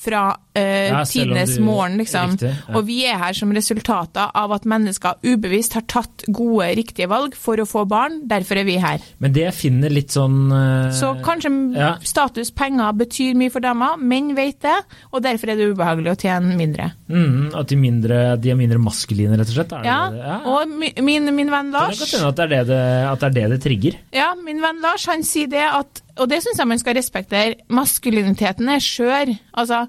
fra 0.00 0.30
Ja, 0.58 1.04
tidenes 1.06 1.58
morgen, 1.62 1.94
liksom. 2.00 2.32
Riktig, 2.34 2.48
ja. 2.56 2.74
Og 2.76 2.86
vi 2.88 2.96
er 3.06 3.18
her 3.20 3.36
som 3.38 3.52
resultater 3.54 4.32
av 4.34 4.50
at 4.56 4.64
mennesker 4.66 5.20
ubevisst 5.22 5.76
har 5.78 5.84
tatt 5.86 6.24
gode, 6.26 6.66
riktige 6.76 7.06
valg 7.10 7.36
for 7.38 7.60
å 7.62 7.66
få 7.68 7.84
barn. 7.88 8.20
Derfor 8.30 8.58
er 8.58 8.66
vi 8.66 8.74
her. 8.82 8.98
Men 9.22 9.32
det 9.36 9.44
jeg 9.46 9.54
finner 9.54 9.94
litt 9.94 10.10
sånn 10.10 10.50
uh, 10.50 10.90
Så 10.96 11.12
kanskje 11.22 11.52
ja. 11.76 11.92
status, 12.02 12.50
penger, 12.50 12.90
betyr 12.98 13.38
mye 13.38 13.52
for 13.54 13.62
damer. 13.62 13.94
Menn 14.02 14.32
vet 14.34 14.58
det, 14.66 14.74
og 15.14 15.22
derfor 15.22 15.52
er 15.54 15.60
det 15.60 15.70
ubehagelig 15.70 16.16
å 16.16 16.18
tjene 16.18 16.56
mindre. 16.58 16.90
Mm, 17.06 17.54
At 17.54 17.70
de, 17.70 17.78
mindre, 17.78 18.20
de 18.42 18.50
er 18.50 18.58
mindre 18.58 18.78
maskuline, 18.82 19.38
rett 19.38 19.48
og 19.50 19.56
slett? 19.60 19.72
Er 19.78 19.86
Ja, 19.86 20.00
det? 20.10 20.18
ja. 20.26 20.36
og 20.50 20.76
min, 21.02 21.30
min 21.34 21.50
venn 21.50 21.70
Kan 21.70 21.72
det 21.72 21.78
Lars 21.78 22.02
godt 22.02 22.14
hende 22.18 22.28
at 22.34 22.36
det 22.36 22.44
er 22.44 22.50
det 22.50 22.66
det, 22.70 22.82
at 23.10 23.20
det, 23.20 23.28
er 23.30 23.34
det, 23.38 23.46
det 23.54 23.60
trigger? 23.64 23.98
Ja, 24.14 24.32
min 24.38 24.60
venn 24.62 24.82
Lars 24.82 25.06
han 25.10 25.22
sier 25.26 25.50
det 25.50 25.62
at 25.66 26.02
Og 26.20 26.28
det 26.28 26.42
syns 26.44 26.58
jeg 26.60 26.68
man 26.68 26.80
skal 26.82 26.96
respektere. 26.98 27.54
Maskuliniteten 27.72 28.68
er 28.68 28.82
skjør. 28.82 29.30
Altså, 29.56 29.84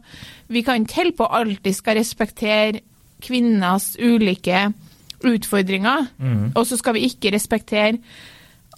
vi 0.52 0.64
kan 0.68 0.84
ikke 0.84 1.02
holde 1.02 1.18
på 1.18 1.30
alltid 1.40 1.78
skal 1.78 2.00
respektere 2.00 2.84
kvinners 3.22 3.94
ulike 4.02 4.70
utfordringer, 5.28 6.08
og 6.56 6.64
så 6.66 6.78
skal 6.80 6.98
vi 6.98 7.06
ikke 7.12 7.34
respektere 7.36 8.00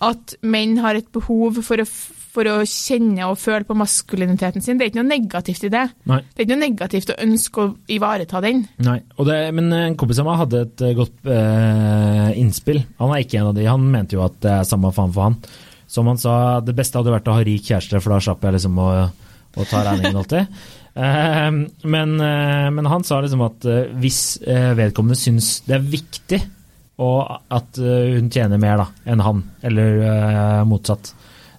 at 0.04 0.36
menn 0.42 0.78
har 0.84 0.98
et 1.00 1.08
behov 1.14 1.62
for 1.64 1.80
å, 1.80 1.86
for 1.88 2.50
å 2.50 2.56
kjenne 2.68 3.28
og 3.30 3.38
føle 3.40 3.64
på 3.68 3.78
maskuliniteten 3.78 4.64
sin. 4.64 4.80
Det 4.80 4.88
er 4.88 4.92
ikke 4.92 5.00
noe 5.00 5.12
negativt 5.12 5.68
i 5.68 5.72
det. 5.72 5.84
Nei. 6.10 6.20
Det 6.26 6.42
er 6.42 6.48
ikke 6.48 6.56
noe 6.56 6.64
negativt 6.66 7.14
å 7.14 7.20
ønske 7.24 7.64
å 7.64 7.72
ivareta 7.94 8.42
den. 8.44 8.66
Nei. 8.84 8.98
Det, 9.30 9.40
men 9.56 9.72
en 9.78 9.98
kompis 10.00 10.20
av 10.20 10.28
meg 10.28 10.42
hadde 10.42 10.64
et 10.66 10.84
eh, 10.84 10.96
godt 10.98 11.32
eh, 11.32 12.30
innspill. 12.42 12.82
Han 13.00 13.14
er 13.14 13.24
ikke 13.24 13.40
en 13.40 13.52
av 13.54 13.58
de. 13.60 13.70
Han 13.70 13.88
mente 13.94 14.18
jo 14.18 14.26
at 14.26 14.40
det 14.44 14.56
er 14.58 14.68
samme 14.68 14.92
faen 14.96 15.14
for 15.16 15.30
han. 15.30 15.40
Som 15.94 16.10
han 16.10 16.20
sa, 16.20 16.36
det 16.66 16.76
beste 16.76 17.00
hadde 17.00 17.14
vært 17.14 17.30
å 17.30 17.38
ha 17.38 17.46
rik 17.46 17.70
kjæreste, 17.70 18.02
for 18.02 18.16
da 18.16 18.24
slapp 18.26 18.44
jeg 18.44 18.58
liksom 18.58 18.80
å, 18.82 18.90
å 19.08 19.68
ta 19.70 19.86
regningen 19.86 20.24
alltid. 20.24 20.64
Eh, 20.94 21.52
men, 21.90 22.12
eh, 22.22 22.68
men 22.70 22.86
han 22.90 23.06
sa 23.08 23.18
liksom 23.24 23.42
at 23.48 23.66
eh, 23.66 23.88
hvis 23.98 24.20
eh, 24.46 24.74
vedkommende 24.78 25.18
syns 25.18 25.56
det 25.66 25.80
er 25.80 25.88
viktig 25.96 26.42
og 27.02 27.32
at 27.50 27.80
hun 27.82 28.28
tjener 28.32 28.60
mer 28.62 28.78
da, 28.78 28.84
enn 29.10 29.22
han, 29.26 29.40
eller 29.66 30.62
motsatt, 30.70 31.10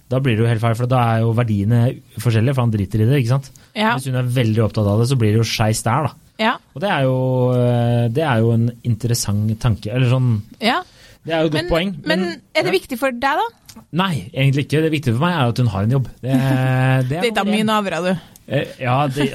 da 0.09 0.21
blir 0.23 0.37
det 0.37 0.45
jo 0.45 0.47
helt 0.47 0.63
feil, 0.63 0.77
for 0.79 0.89
da 0.89 1.01
er 1.11 1.25
jo 1.25 1.33
verdiene 1.35 1.81
forskjellige, 2.23 2.55
for 2.55 2.63
han 2.63 2.71
driter 2.71 3.03
i 3.03 3.07
det, 3.09 3.19
ikke 3.19 3.33
sant? 3.33 3.49
Ja. 3.75 3.91
Hvis 3.97 4.07
hun 4.07 4.15
er 4.15 4.31
veldig 4.31 4.63
opptatt 4.63 4.87
av 4.87 5.03
det, 5.03 5.09
så 5.11 5.17
blir 5.19 5.35
det 5.35 5.41
jo 5.43 5.49
skeis 5.51 5.83
der, 5.85 6.07
da. 6.07 6.31
Ja. 6.39 6.53
Og 6.71 6.81
det 6.81 6.93
er, 6.95 7.03
jo, 7.03 7.19
det 8.15 8.25
er 8.25 8.45
jo 8.45 8.55
en 8.55 8.65
interessant 8.87 9.51
tanke, 9.61 9.91
eller 9.91 10.15
sånn 10.15 10.31
ja. 10.63 10.79
Det 11.25 11.33
er 11.35 11.43
jo 11.43 11.49
et 11.51 11.55
godt 11.57 11.61
Men, 11.65 11.71
poeng. 11.73 11.93
men 12.07 12.25
er 12.55 12.67
det 12.67 12.73
viktig 12.75 12.97
for 13.01 13.11
deg, 13.11 13.43
da? 13.43 13.81
Nei, 13.97 14.29
egentlig 14.31 14.65
ikke. 14.67 14.81
Det 14.85 14.91
viktige 14.93 15.15
for 15.17 15.25
meg 15.25 15.35
er 15.35 15.51
at 15.51 15.59
hun 15.61 15.71
har 15.73 15.87
en 15.87 15.95
jobb. 15.97 16.09
Det, 16.21 16.31
det 17.11 17.19
er 17.19 17.31
nummer 17.33 17.51
mye 17.51 17.65
én. 17.65 18.07
du. 18.07 18.34
Eh, 18.47 18.67
Ja, 18.79 19.07
det 19.07 19.31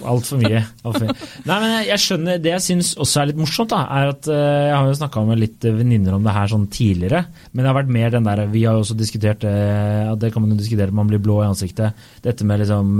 Altfor 0.00 0.38
mye. 0.40 0.62
Alt 0.82 0.96
for 0.96 1.04
mye. 1.04 1.14
Nei, 1.44 1.56
men 1.60 1.72
jeg- 1.84 2.00
skjønner 2.00 2.38
Det 2.40 2.50
jeg 2.54 2.62
syns 2.64 2.94
også 2.96 3.20
er 3.20 3.26
litt 3.28 3.36
morsomt, 3.36 3.68
da, 3.68 3.82
er 3.84 4.08
at 4.14 4.28
eh, 4.32 4.68
jeg 4.70 4.74
har 4.78 4.86
jo 4.88 4.94
snakka 4.96 5.24
med 5.28 5.38
litt 5.42 5.60
venninner 5.60 6.14
om 6.16 6.24
det 6.24 6.32
her 6.32 6.48
sånn 6.48 6.64
tidligere, 6.72 7.26
men 7.52 7.62
det 7.62 7.68
har 7.68 7.76
vært 7.82 7.92
mer 7.92 8.10
den 8.14 8.24
der 8.24 8.46
Vi 8.48 8.64
har 8.64 8.78
jo 8.78 8.80
også 8.80 8.96
diskutert 8.96 9.44
eh, 9.44 10.06
ja, 10.08 10.14
Det 10.16 10.32
kan 10.32 10.40
man 10.42 10.54
jo 10.54 10.56
diskutere, 10.56 10.90
man 10.90 11.06
blir 11.06 11.20
blå 11.20 11.42
i 11.44 11.50
ansiktet. 11.50 11.92
Dette 12.24 12.44
med 12.48 12.60
liksom 12.64 12.96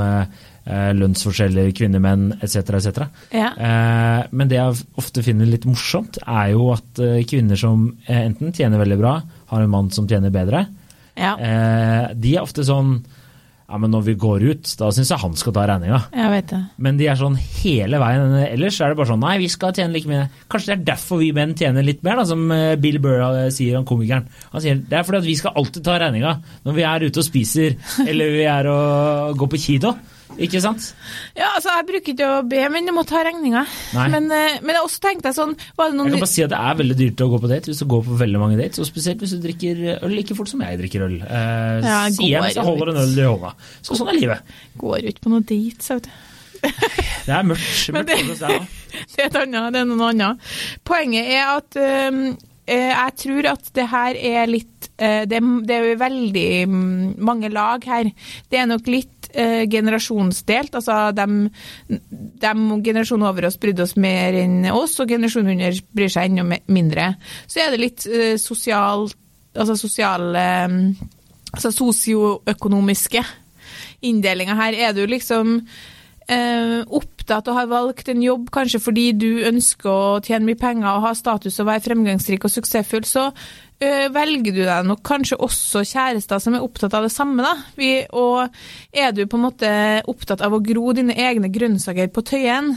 lønnsforskjeller, 0.70 1.70
kvinner, 1.74 2.02
menn 2.04 2.34
etc., 2.44 2.76
etc. 2.76 3.06
Ja. 3.32 3.48
Men 4.30 4.50
det 4.50 4.58
jeg 4.58 4.82
ofte 5.00 5.22
finner 5.24 5.48
litt 5.48 5.64
morsomt, 5.66 6.18
er 6.28 6.50
jo 6.52 6.68
at 6.74 7.00
kvinner 7.26 7.58
som 7.58 7.88
enten 8.06 8.52
tjener 8.54 8.78
veldig 8.78 8.98
bra, 9.00 9.14
har 9.50 9.62
en 9.64 9.72
mann 9.72 9.88
som 9.90 10.06
tjener 10.06 10.30
bedre, 10.30 10.66
Ja, 11.16 11.32
de 12.14 12.36
er 12.36 12.44
ofte 12.44 12.62
sånn 12.64 13.00
Ja, 13.70 13.78
men 13.78 13.92
når 13.94 14.02
vi 14.08 14.16
går 14.18 14.42
ut, 14.50 14.70
da 14.80 14.88
syns 14.90 15.12
jeg 15.12 15.22
han 15.22 15.36
skal 15.38 15.54
ta 15.54 15.62
regninga. 15.70 16.00
Men 16.82 16.96
de 16.98 17.06
er 17.06 17.18
sånn 17.20 17.36
hele 17.38 18.00
veien. 18.02 18.34
Ellers 18.48 18.80
er 18.82 18.90
det 18.90 18.98
bare 18.98 19.12
sånn 19.12 19.22
Nei, 19.22 19.36
vi 19.38 19.50
skal 19.52 19.74
tjene 19.76 19.94
like 19.94 20.10
mye. 20.10 20.24
Kanskje 20.50 20.72
det 20.72 20.74
er 20.74 20.86
derfor 20.88 21.20
vi 21.22 21.30
menn 21.36 21.54
tjener 21.54 21.86
litt 21.86 22.02
mer, 22.06 22.18
da, 22.18 22.26
som 22.26 22.42
eh, 22.54 22.74
Bill 22.82 22.98
Burr 23.02 23.22
eh, 23.28 23.44
sier, 23.54 23.76
han 23.78 23.86
komikeren. 23.86 24.26
Han 24.50 24.64
sier 24.64 24.80
det 24.80 24.98
er 24.98 25.06
fordi 25.06 25.20
at 25.22 25.28
vi 25.28 25.36
skal 25.38 25.54
alltid 25.60 25.86
ta 25.86 26.00
regninga 26.02 26.34
når 26.66 26.78
vi 26.80 26.86
er 26.90 27.06
ute 27.06 27.22
og 27.22 27.28
spiser, 27.28 27.76
eller 28.10 28.34
vi 28.34 28.48
er 28.50 28.70
og 28.74 29.38
går 29.38 29.52
på 29.54 29.62
kino. 29.68 29.94
Ikke 30.40 30.60
sant? 30.64 30.86
Ja, 31.36 31.50
altså, 31.56 31.72
jeg 31.76 31.86
bruker 31.90 32.12
ikke 32.14 32.28
å 32.32 32.38
be, 32.48 32.60
men 32.72 32.88
du 32.88 32.94
må 32.96 33.02
ta 33.08 33.20
regninga. 33.26 33.66
Men, 33.92 34.30
eh, 34.32 34.56
men 34.64 34.72
jeg 34.76 34.84
også 34.86 35.02
tenkte 35.04 35.32
sånn 35.36 35.52
Var 35.76 35.90
det 35.92 35.98
Jeg 36.00 36.14
kan 36.14 36.22
bare 36.24 36.30
si 36.32 36.44
at 36.46 36.52
det 36.54 36.60
er 36.70 36.78
veldig 36.80 36.96
dyrt 37.02 37.24
å 37.26 37.28
gå 37.34 37.40
på 37.42 37.50
date 37.50 37.70
hvis 37.70 37.82
du 37.82 37.86
går 37.92 38.06
på 38.08 38.16
veldig 38.22 38.40
mange 38.40 38.56
dates, 38.60 38.80
og 38.80 38.88
spesielt 38.88 39.20
hvis 39.20 39.34
du 39.36 39.42
drikker 39.44 39.82
øl 40.00 40.14
like 40.16 40.36
fort 40.38 40.48
som 40.48 40.64
jeg 40.64 40.80
drikker 40.80 41.04
øl. 41.06 41.18
Eh, 41.20 41.84
Ja, 41.84 42.00
sier 42.08 42.38
jeg 42.38 42.56
jeg 42.56 42.64
holder 42.66 42.94
en 42.94 43.02
øl 43.04 43.14
i 43.20 43.28
hånda. 43.28 43.52
Så 43.84 43.98
sånn 44.00 44.08
er 44.14 44.18
livet. 44.20 44.56
går 44.80 45.08
ut 45.10 45.20
på 45.20 45.32
noe 45.34 45.44
dates, 45.44 45.92
vet 45.92 46.08
du. 46.08 46.12
Det 47.26 47.32
er 47.36 47.44
mørkt. 47.46 47.88
Men 47.94 48.06
mørkt 48.08 48.40
det-. 48.40 48.60
Det 49.14 49.22
er 49.24 49.28
et 49.28 49.40
annet, 49.44 49.72
det 49.76 49.80
er 49.84 49.88
noe 49.92 50.08
annet. 50.10 50.50
Poenget 50.88 51.28
er 51.36 51.52
at 51.58 51.76
eh, 51.80 52.20
jeg 52.70 53.16
tror 53.24 53.52
at 53.52 53.70
det 53.76 53.86
her 53.92 54.16
er 54.16 54.50
litt 54.50 54.69
det, 55.26 55.38
er- 55.40 55.62
det 55.66 55.76
er 55.76 55.86
jo 55.90 55.98
veldig 56.00 56.48
mange 57.24 57.48
lag 57.52 57.84
her. 57.88 58.10
Det 58.52 58.58
er 58.60 58.66
nok 58.68 58.86
litt 58.92 59.30
eh, 59.34 59.64
generasjonsdelt. 59.70 60.74
Altså 60.76 60.98
de, 61.16 61.26
generasjonen 62.84 63.26
over 63.28 63.48
oss 63.48 63.56
brydde 63.60 63.86
oss 63.86 63.96
mer 64.00 64.36
enn 64.42 64.66
oss, 64.74 64.98
og 65.00 65.08
generasjonen 65.10 65.54
under 65.56 65.80
bryr 65.96 66.12
seg 66.12 66.30
enda 66.30 66.60
mindre. 66.68 67.12
Så 67.48 67.62
er 67.64 67.72
det 67.74 67.80
litt 67.84 68.06
eh, 68.10 68.34
sosial, 68.40 69.08
altså 69.56 69.76
sosiale 69.80 70.44
altså 71.50 71.72
sosioøkonomiske 71.74 73.22
inndelinger 74.06 74.54
her. 74.58 74.76
Er 74.88 74.92
du 74.96 75.02
liksom 75.10 75.56
eh, 76.30 76.76
opptatt 76.86 77.48
og 77.50 77.58
har 77.58 77.70
valgt 77.70 78.10
en 78.12 78.22
jobb 78.22 78.50
kanskje 78.54 78.80
fordi 78.82 79.06
du 79.18 79.28
ønsker 79.48 79.90
å 79.90 80.20
tjene 80.24 80.46
mye 80.46 80.60
penger 80.60 80.92
og 80.92 81.04
ha 81.08 81.16
status 81.18 81.58
og 81.60 81.68
være 81.68 81.84
fremgangsrik 81.88 82.46
og 82.46 82.52
suksessfull, 82.54 83.04
så 83.08 83.26
eh, 83.82 84.06
velger 84.14 84.56
du 84.56 84.62
deg 84.62 84.88
nok 84.88 85.02
kanskje 85.06 85.40
også 85.42 85.84
kjærester 85.90 86.42
som 86.42 86.56
er 86.56 86.64
opptatt 86.66 86.96
av 86.96 87.06
det 87.06 87.12
samme. 87.14 87.42
da. 87.44 87.54
Vi, 87.78 87.92
og 88.14 88.48
er 88.92 89.14
du 89.16 89.24
på 89.26 89.40
en 89.40 89.46
måte 89.48 89.70
opptatt 90.10 90.44
av 90.46 90.56
å 90.56 90.62
gro 90.64 90.94
dine 90.96 91.16
egne 91.18 91.52
grønnsaker 91.52 92.10
på 92.14 92.24
Tøyen, 92.32 92.74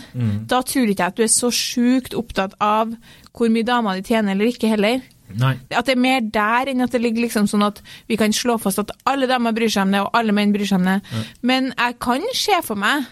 da 0.49 0.61
tror 0.65 0.89
ikke 0.89 1.05
jeg 1.05 1.13
at 1.13 1.19
du 1.19 1.25
er 1.25 1.33
så 1.33 1.53
sjukt 1.53 2.17
opptatt 2.17 2.57
av 2.63 2.93
hvor 3.33 3.49
mye 3.49 3.65
dama 3.65 3.95
di 3.97 4.05
tjener 4.05 4.35
eller 4.35 4.51
ikke 4.51 4.69
heller. 4.73 5.01
Nei. 5.33 5.55
At 5.73 5.87
det 5.87 5.95
er 5.95 6.01
mer 6.03 6.21
der 6.33 6.69
enn 6.69 6.83
at 6.85 6.93
det 6.93 7.01
ligger 7.01 7.25
liksom 7.25 7.47
sånn 7.49 7.65
at 7.65 7.81
vi 8.09 8.17
kan 8.19 8.33
slå 8.35 8.59
fast 8.61 8.81
at 8.83 8.93
alle 9.09 9.29
damer 9.29 9.55
bryr 9.55 9.71
seg 9.71 9.87
om 9.87 9.95
det, 9.95 10.03
og 10.05 10.13
alle 10.17 10.35
menn 10.35 10.53
bryr 10.53 10.69
seg 10.69 10.81
om 10.81 10.89
det. 10.91 10.99
Men 11.41 11.71
jeg 11.73 11.97
kan 12.03 12.25
se 12.37 12.59
for 12.65 12.79
meg, 12.79 13.07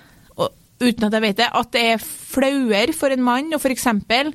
uten 0.82 1.08
at 1.08 1.14
jeg 1.18 1.26
vet 1.28 1.40
det, 1.40 1.52
at 1.62 1.72
det 1.76 1.86
er 1.94 2.04
flauere 2.06 2.96
for 2.98 3.14
en 3.14 3.24
mann 3.24 3.56
for 3.60 3.74
eksempel 3.74 4.34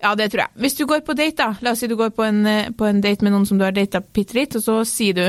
ja, 0.00 0.14
det 0.16 0.30
tror 0.32 0.46
jeg. 0.46 0.56
Hvis 0.62 0.78
du 0.78 0.86
går 0.88 1.02
på 1.04 1.12
date, 1.12 1.36
da. 1.36 1.50
La 1.60 1.74
oss 1.74 1.82
si 1.82 1.88
du 1.90 1.96
går 1.98 2.14
på 2.16 2.24
en, 2.24 2.44
eh, 2.48 2.70
på 2.72 2.86
en 2.88 3.02
date 3.04 3.24
med 3.24 3.34
noen 3.34 3.44
som 3.44 3.58
du 3.60 3.66
har 3.66 3.74
data 3.76 4.00
bitte 4.00 4.32
litt, 4.38 4.56
og 4.56 4.64
så 4.64 4.78
sier 4.88 5.16
du 5.18 5.26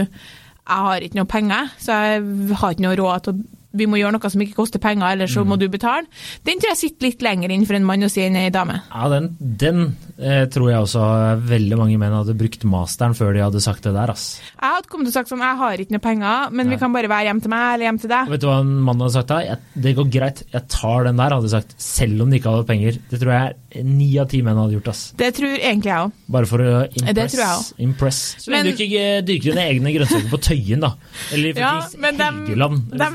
jeg 0.71 0.85
har 0.85 1.03
ikke 1.03 1.17
noe 1.17 1.27
penger, 1.27 1.71
så 1.81 1.97
jeg 1.97 2.55
har 2.61 2.71
ikke 2.71 2.85
noe 2.85 2.95
råd 2.95 3.25
til 3.25 3.33
å 3.33 3.60
vi 3.73 3.85
må 3.87 3.97
gjøre 3.99 4.11
noe 4.17 4.29
som 4.33 4.41
ikke 4.43 4.57
koster 4.57 4.79
penger, 4.83 5.13
eller 5.13 5.27
så 5.31 5.43
må 5.47 5.57
du 5.59 5.67
betale. 5.71 6.05
Den 6.47 6.59
tror 6.59 6.73
jeg 6.73 6.77
sitter 6.81 7.07
litt 7.07 7.21
lenger 7.25 7.51
inn 7.55 7.65
for 7.65 7.77
en 7.77 7.85
mann 7.87 8.03
å 8.03 8.09
si 8.11 8.21
enn 8.25 8.35
ei 8.35 8.49
dame. 8.53 8.81
Ja, 8.91 9.07
den, 9.09 9.29
den 9.39 9.83
eh, 10.19 10.45
tror 10.51 10.69
jeg 10.71 10.81
også 10.83 11.05
veldig 11.47 11.77
mange 11.79 11.97
menn 12.01 12.13
hadde 12.15 12.35
brukt 12.37 12.63
masteren 12.67 13.15
før 13.17 13.33
de 13.33 13.43
hadde 13.45 13.61
sagt 13.63 13.83
det 13.87 13.93
der, 13.95 14.11
ass. 14.11 14.39
Jeg 14.59 14.75
hadde 14.75 14.89
kommet 14.91 15.07
til 15.07 15.13
å 15.13 15.17
sagt 15.19 15.31
sånn, 15.31 15.43
jeg 15.45 15.57
har 15.61 15.83
ikke 15.85 15.95
noe 15.95 16.03
penger, 16.03 16.51
men 16.51 16.67
Nei. 16.67 16.75
vi 16.75 16.79
kan 16.83 16.93
bare 16.93 17.11
være 17.11 17.29
hjem 17.31 17.41
til 17.45 17.53
meg 17.53 17.67
eller 17.75 17.87
hjem 17.89 18.01
til 18.03 18.11
deg. 18.13 18.31
Vet 18.35 18.41
du 18.43 18.47
hva 18.49 18.57
en 18.61 18.73
mann 18.89 19.01
hadde 19.05 19.15
sagt 19.15 19.31
da? 19.31 19.39
Jeg, 19.45 19.59
det 19.87 19.95
går 19.97 20.11
greit, 20.17 20.43
jeg 20.51 20.67
tar 20.75 21.07
den 21.07 21.21
der, 21.23 21.37
hadde 21.37 21.53
sagt. 21.55 21.75
Selv 21.81 22.21
om 22.25 22.29
de 22.33 22.39
ikke 22.41 22.51
hadde 22.55 22.67
penger. 22.69 22.99
Det 23.11 23.21
tror 23.21 23.33
jeg 23.37 23.85
ni 23.87 24.09
av 24.21 24.27
ti 24.31 24.41
menn 24.45 24.59
hadde 24.59 24.75
gjort, 24.77 24.91
ass. 24.91 25.03
Det 25.17 25.31
tror 25.37 25.55
egentlig 25.55 25.91
jeg 25.93 26.05
òg. 26.09 26.11
Bare 26.31 26.49
for 26.51 26.59
å 26.65 26.71
Det 26.91 27.01
impress. 27.05 27.31
tror 27.31 27.43
jeg 27.45 27.55
også. 27.61 27.75
impress. 27.87 28.21
Så 28.43 28.51
lenge 28.51 28.63
Men- 28.67 28.75
du 28.75 28.83
ikke 28.83 29.01
eh, 29.01 29.21
dyrker 29.31 29.55
dine 29.55 29.65
egne 29.71 29.95
grønnsaker 29.95 30.29
på 30.31 30.41
Tøyen, 30.49 30.79
da. 30.83 30.93
Eller 31.31 31.57
Ja, 31.61 31.73
men 31.97 32.17
de, 32.17 32.23
Helgeland. 32.23 32.81
de 32.91 32.97
det- 32.97 33.09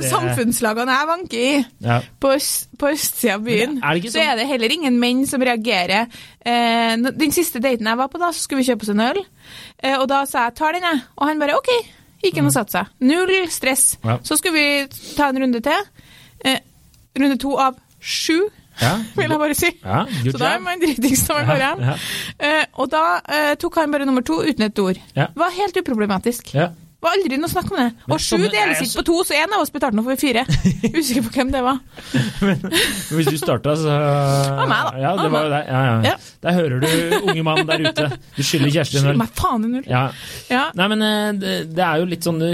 samfunnslagene 0.47 0.95
jeg 0.97 1.09
vanker 1.11 1.39
i 1.39 1.65
ja. 1.87 1.99
på, 2.21 2.33
på 2.79 2.91
østsida 2.93 3.35
av 3.35 3.45
byen, 3.47 3.79
er 3.83 4.01
så 4.03 4.13
sånn- 4.15 4.31
er 4.31 4.37
det 4.37 4.47
heller 4.49 4.73
ingen 4.73 4.99
menn 5.01 5.27
som 5.27 5.41
reagerer. 5.43 6.07
Eh, 6.45 6.97
den 6.97 7.33
siste 7.33 7.61
daten 7.61 7.87
jeg 7.87 7.97
var 7.97 8.09
på, 8.09 8.19
da, 8.19 8.31
så 8.33 8.41
skulle 8.45 8.63
vi 8.63 8.71
kjøpe 8.71 8.83
oss 8.87 8.93
en 8.95 9.01
øl, 9.01 9.23
eh, 9.83 9.97
og 9.99 10.09
da 10.09 10.25
sa 10.25 10.45
jeg 10.47 10.55
'tar 10.57 10.73
den, 10.73 10.83
jeg', 10.83 11.03
og 11.17 11.27
han 11.29 11.39
bare 11.39 11.57
'ok'. 11.57 11.87
Gikk 12.25 12.39
inn 12.39 12.47
og 12.47 12.53
satte 12.53 12.73
seg. 12.73 12.87
Null 13.01 13.49
stress. 13.51 13.99
Mm. 14.03 14.09
Ja. 14.11 14.19
Så 14.23 14.37
skulle 14.39 14.55
vi 14.55 14.87
ta 15.17 15.29
en 15.29 15.37
runde 15.39 15.61
til. 15.61 15.83
Eh, 16.45 16.59
runde 17.19 17.39
to 17.39 17.57
av 17.57 17.75
sju, 18.01 18.49
Ja. 18.81 18.97
vil 19.17 19.31
jeg 19.31 19.39
bare 19.39 19.55
si. 19.55 19.71
Ja, 19.85 20.05
Så 20.31 20.39
da 20.39 20.47
er 20.55 20.59
man 20.61 20.81
dritings 20.81 21.29
når 21.29 21.35
man 21.35 21.47
går 21.47 21.57
hjem. 21.57 21.99
Eh, 22.41 22.65
og 22.75 22.91
da 22.91 23.21
eh, 23.29 23.55
tok 23.55 23.75
han 23.75 23.91
bare 23.93 24.05
nummer 24.07 24.23
to 24.23 24.43
uten 24.43 24.63
et 24.63 24.79
ord. 24.79 24.97
Ja. 25.15 25.27
Var 25.37 25.51
helt 25.51 25.77
uproblematisk. 25.77 26.55
Ja. 26.55 26.69
Var 27.05 27.13
aldri 27.13 27.37
noe 27.39 27.51
snakk 27.53 27.69
om 27.71 27.77
det. 27.77 27.87
Men 28.07 28.15
Og 28.17 28.23
sju 28.25 28.39
deles 28.49 28.81
ikke 28.81 29.03
på 29.03 29.05
to, 29.11 29.17
så 29.29 29.35
en 29.37 29.53
av 29.53 29.61
oss 29.63 29.73
betalte 29.75 29.99
nå 29.99 30.03
for 30.07 30.17
fire. 30.21 30.47
Usikker 30.97 31.27
på 31.27 31.33
hvem 31.37 31.51
det 31.53 31.61
var. 31.67 31.77
Men 32.41 32.63
hvis 33.13 33.29
du 33.29 33.37
starta, 33.39 33.75
så 33.77 33.91
var 33.93 34.71
meg, 34.71 34.89
da. 34.89 35.03
Ja, 35.05 35.11
det 35.19 35.27
Det 35.27 35.33
var 35.35 35.45
jo 35.47 35.53
deg. 35.53 35.69
Ja, 35.69 35.83
ja. 35.87 35.97
Ja. 36.09 36.17
Der 36.47 36.57
hører 36.57 36.81
du 36.81 36.89
unge 37.29 37.45
mann 37.47 37.63
der 37.69 37.85
ute. 37.91 38.09
Du 38.39 38.43
skylder 38.43 38.73
Kjersti 38.79 38.97
en 38.97 39.05
skylder 39.05 39.13
øl. 39.13 39.21
meg 39.21 39.37
faen 39.37 39.69
en 39.69 39.77
null. 39.77 39.87
Ja. 39.91 40.03
Ja. 40.51 40.65
Nei, 40.79 40.89
men 40.95 41.05
eh, 41.07 41.31
det, 41.43 41.55
det 41.77 41.85
er 41.85 42.01
jo 42.01 42.09
litt 42.11 42.27
sånn 42.27 42.41
du, 42.41 42.49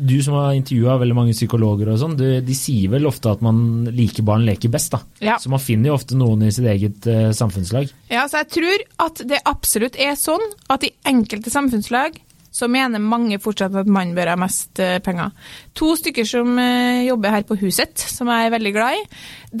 Du 0.00 0.16
som 0.24 0.38
har 0.38 0.54
intervjua 0.56 0.94
veldig 1.02 1.16
mange 1.18 1.34
psykologer 1.36 1.90
og 1.92 1.98
sånn, 2.00 2.14
de 2.20 2.56
sier 2.56 2.94
vel 2.94 3.10
ofte 3.10 3.34
at 3.34 3.42
man 3.44 3.84
liker 3.90 4.24
barn 4.24 4.46
leker 4.46 4.70
best, 4.72 4.94
da. 4.94 5.02
Ja. 5.32 5.36
Så 5.42 5.50
man 5.52 5.60
finner 5.60 5.90
jo 5.90 5.98
ofte 5.98 6.16
noen 6.16 6.46
i 6.46 6.54
sitt 6.54 6.68
eget 6.70 7.04
uh, 7.10 7.32
samfunnslag. 7.36 7.90
ja, 8.08 8.24
så 8.30 8.40
jeg 8.44 8.52
tror 8.54 8.86
at 9.10 9.20
det 9.28 9.42
absolutt 9.50 9.98
er 10.00 10.14
sånn 10.16 10.46
at 10.72 10.86
i 10.88 10.94
enkelte 11.10 11.52
samfunnslag 11.52 12.16
så 12.50 12.66
mener 12.70 12.98
mange 13.02 13.38
fortsatt 13.42 13.74
at 13.78 13.86
mannen 13.90 14.16
bør 14.16 14.32
ha 14.32 14.36
mest 14.40 14.80
eh, 14.82 14.98
penger. 15.04 15.30
To 15.78 15.92
stykker 15.98 16.26
som 16.26 16.58
eh, 16.58 17.04
jobber 17.06 17.30
her 17.36 17.46
på 17.46 17.56
huset, 17.62 17.94
som 18.10 18.28
jeg 18.32 18.48
er 18.48 18.54
veldig 18.56 18.72
glad 18.74 18.98
i, 18.98 19.06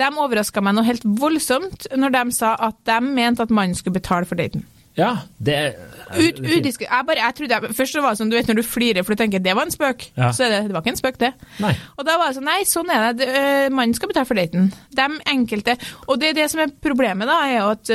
de 0.02 0.10
overraska 0.18 0.62
meg 0.62 0.74
noe 0.78 0.86
helt 0.88 1.06
voldsomt 1.06 1.86
når 1.96 2.16
de 2.18 2.24
sa 2.36 2.56
at 2.68 2.76
de 2.90 2.98
mente 3.06 3.42
at 3.46 3.50
mannen 3.54 3.78
skulle 3.78 3.98
betale 4.00 4.26
for 4.26 4.38
daten. 4.40 4.66
Ja, 4.98 5.12
det, 5.38 5.54
Ut, 6.18 6.40
udisk- 6.42 6.82
jeg, 6.82 7.04
bare, 7.06 7.20
jeg 7.22 7.34
trodde 7.38 7.54
jeg, 7.54 7.74
først 7.78 7.94
så 7.94 8.00
var 8.02 8.10
det 8.12 8.18
sånn, 8.20 8.30
du 8.32 8.34
vet 8.36 8.48
når 8.50 8.58
du 8.58 8.66
flirer 8.66 9.04
for 9.06 9.14
du 9.14 9.20
tenker 9.22 9.38
det 9.40 9.54
var 9.56 9.68
en 9.68 9.72
spøk, 9.72 10.08
Ja. 10.18 10.32
så 10.34 10.44
er 10.44 10.50
det, 10.50 10.58
det 10.66 10.74
var 10.74 10.82
ikke 10.82 10.92
en 10.96 10.98
spøk 10.98 11.20
det. 11.22 11.30
Nei. 11.62 11.70
Og 11.94 12.04
da 12.08 12.16
var 12.18 12.32
det 12.32 12.36
sånn, 12.40 12.48
nei, 12.50 12.58
sånn 12.68 12.90
er 12.92 13.06
det, 13.16 13.28
øh, 13.30 13.68
mannen 13.70 13.94
skal 13.96 14.10
betale 14.10 14.26
for 14.28 14.34
daten. 14.42 14.66
De 14.98 15.06
enkelte, 15.30 15.78
og 16.08 16.18
det 16.20 16.32
er 16.32 16.40
det 16.42 16.48
som 16.50 16.64
er 16.66 16.74
problemet 16.82 17.30
da, 17.30 17.38
er 17.46 17.54
jo 17.60 17.68
at, 17.78 17.94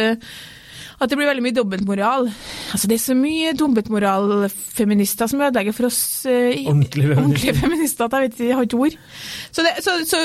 at 1.02 1.12
det 1.12 1.18
blir 1.20 1.28
veldig 1.28 1.44
mye 1.44 1.56
dobbeltmoral. 1.56 2.30
Altså 2.72 2.88
det 2.88 2.96
er 2.96 3.04
så 3.04 3.16
mye 3.20 3.52
dobbeltmoral-feminister 3.60 5.28
som 5.32 5.44
ødelegger 5.44 5.76
for 5.76 5.90
oss 5.90 6.00
eh, 6.30 6.64
Ordentlige 6.66 7.10
feminister. 7.10 7.24
ordentlige 7.24 7.56
feminister, 7.60 8.06
at 8.06 8.14
jeg 8.16 8.30
vet 8.30 8.40
jeg 8.48 8.56
har 8.56 8.70
ikke 8.70 8.82
ord. 8.86 8.98
Så, 9.52 9.66
det, 9.66 9.76
så, 9.84 9.98
så, 10.08 10.22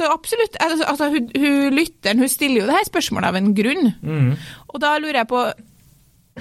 så 0.00 0.10
absolutt, 0.12 0.58
altså, 0.60 0.84
altså, 0.84 1.08
hun, 1.14 1.30
hun 1.36 1.78
lytteren, 1.78 2.18
hun 2.18 2.28
stiller 2.28 2.62
jo 2.62 2.66
det 2.66 2.76
her 2.80 2.90
spørsmålet 2.90 3.30
av 3.30 3.40
en 3.40 3.54
grunn. 3.54 3.92
Mm. 4.02 4.30
Og 4.68 4.82
da 4.82 4.98
lurer 4.98 5.22
jeg 5.22 5.30
på 5.30 5.46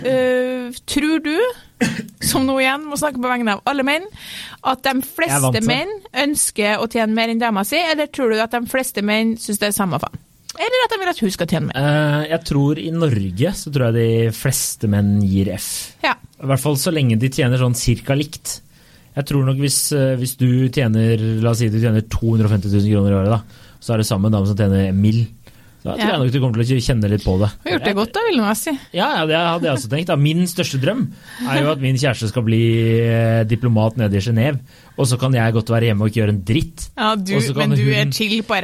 øh, 0.06 0.74
Tror 0.88 1.24
du, 1.26 1.36
som 2.32 2.46
nå 2.48 2.58
igjen 2.60 2.86
må 2.90 2.98
snakke 3.00 3.22
på 3.22 3.30
vegne 3.30 3.58
av 3.58 3.66
alle 3.70 3.86
menn, 3.86 4.06
at 4.68 4.82
de 4.86 5.02
fleste 5.06 5.62
menn 5.66 5.92
ønsker 6.18 6.82
å 6.82 6.90
tjene 6.90 7.14
mer 7.18 7.30
enn 7.34 7.42
dama 7.42 7.64
si, 7.68 7.78
eller 7.78 8.10
tror 8.10 8.34
du 8.34 8.42
at 8.42 8.56
de 8.58 8.66
fleste 8.70 9.06
menn 9.06 9.38
syns 9.42 9.62
det 9.62 9.70
er 9.70 9.78
samme 9.78 10.02
faen? 10.02 10.24
Eller 10.58 10.86
at 10.86 10.94
de 10.94 11.00
vil 11.02 11.12
at 11.12 11.20
hun 11.22 11.34
skal 11.34 11.50
tjene 11.50 11.70
mer? 11.70 11.78
Uh, 11.78 12.24
jeg 12.32 12.42
tror 12.50 12.80
i 12.82 12.90
Norge 12.94 13.52
så 13.60 13.74
tror 13.74 13.90
jeg 13.90 13.98
de 13.98 14.36
fleste 14.36 14.90
menn 14.92 15.18
gir 15.26 15.52
F. 15.56 15.70
Ja. 16.06 16.16
I 16.18 16.50
hvert 16.50 16.64
fall 16.64 16.80
så 16.82 16.94
lenge 16.94 17.18
de 17.22 17.30
tjener 17.34 17.62
sånn 17.62 17.78
cirka 17.78 18.18
likt. 18.18 18.60
Jeg 19.18 19.26
tror 19.26 19.48
nok 19.48 19.58
hvis, 19.58 19.80
eh, 19.98 20.14
hvis 20.20 20.36
du 20.38 20.70
tjener 20.70 21.18
la 21.42 21.50
oss 21.50 21.64
si 21.64 21.72
du 21.74 21.80
tjener 21.82 22.04
250 22.06 22.70
000 22.70 22.92
kroner 22.94 23.16
i 23.16 23.18
året, 23.18 23.32
da, 23.34 23.72
så 23.82 23.96
er 23.96 24.02
det 24.02 24.06
samme 24.10 24.30
dame 24.30 24.46
som 24.46 24.58
tjener 24.60 24.92
en 24.92 25.00
mill. 25.02 25.24
Da 25.88 25.96
tror 25.98 26.12
jeg 26.12 26.20
nok 26.24 26.32
du 26.34 26.40
kommer 26.44 26.64
til 26.68 26.78
å 26.80 26.84
kjenne 26.88 27.10
litt 27.12 27.24
på 27.26 27.36
det. 27.42 27.50
Du 27.64 27.70
har 27.70 27.76
gjort 27.78 27.86
det 27.88 27.94
godt, 27.98 28.12
da, 28.18 28.24
vil 28.28 28.40
jeg 28.42 28.58
si. 28.60 28.74
Ja, 28.98 29.08
ja, 29.18 29.26
det 29.30 29.38
hadde 29.40 29.68
jeg 29.70 29.78
også 29.78 29.90
tenkt. 29.94 30.10
Da. 30.12 30.18
Min 30.20 30.44
største 30.52 30.80
drøm 30.84 31.06
er 31.48 31.62
jo 31.64 31.72
at 31.72 31.84
min 31.84 31.96
kjæreste 32.00 32.30
skal 32.32 32.46
bli 32.48 32.62
eh, 33.06 33.44
diplomat 33.48 33.98
nede 34.02 34.20
i 34.20 34.24
Genéve, 34.24 34.60
og 34.98 35.06
så 35.08 35.20
kan 35.22 35.34
jeg 35.38 35.54
godt 35.56 35.70
være 35.72 35.90
hjemme 35.92 36.04
og 36.06 36.12
ikke 36.12 36.22
gjøre 36.24 36.34
en 36.36 36.44
dritt. 36.48 36.88
Ja, 36.98 37.12
du, 37.16 37.34
men 37.56 37.76
du 37.76 37.84
hun- 37.84 37.94
er 37.94 38.12
chill 38.12 38.44
på 38.44 38.58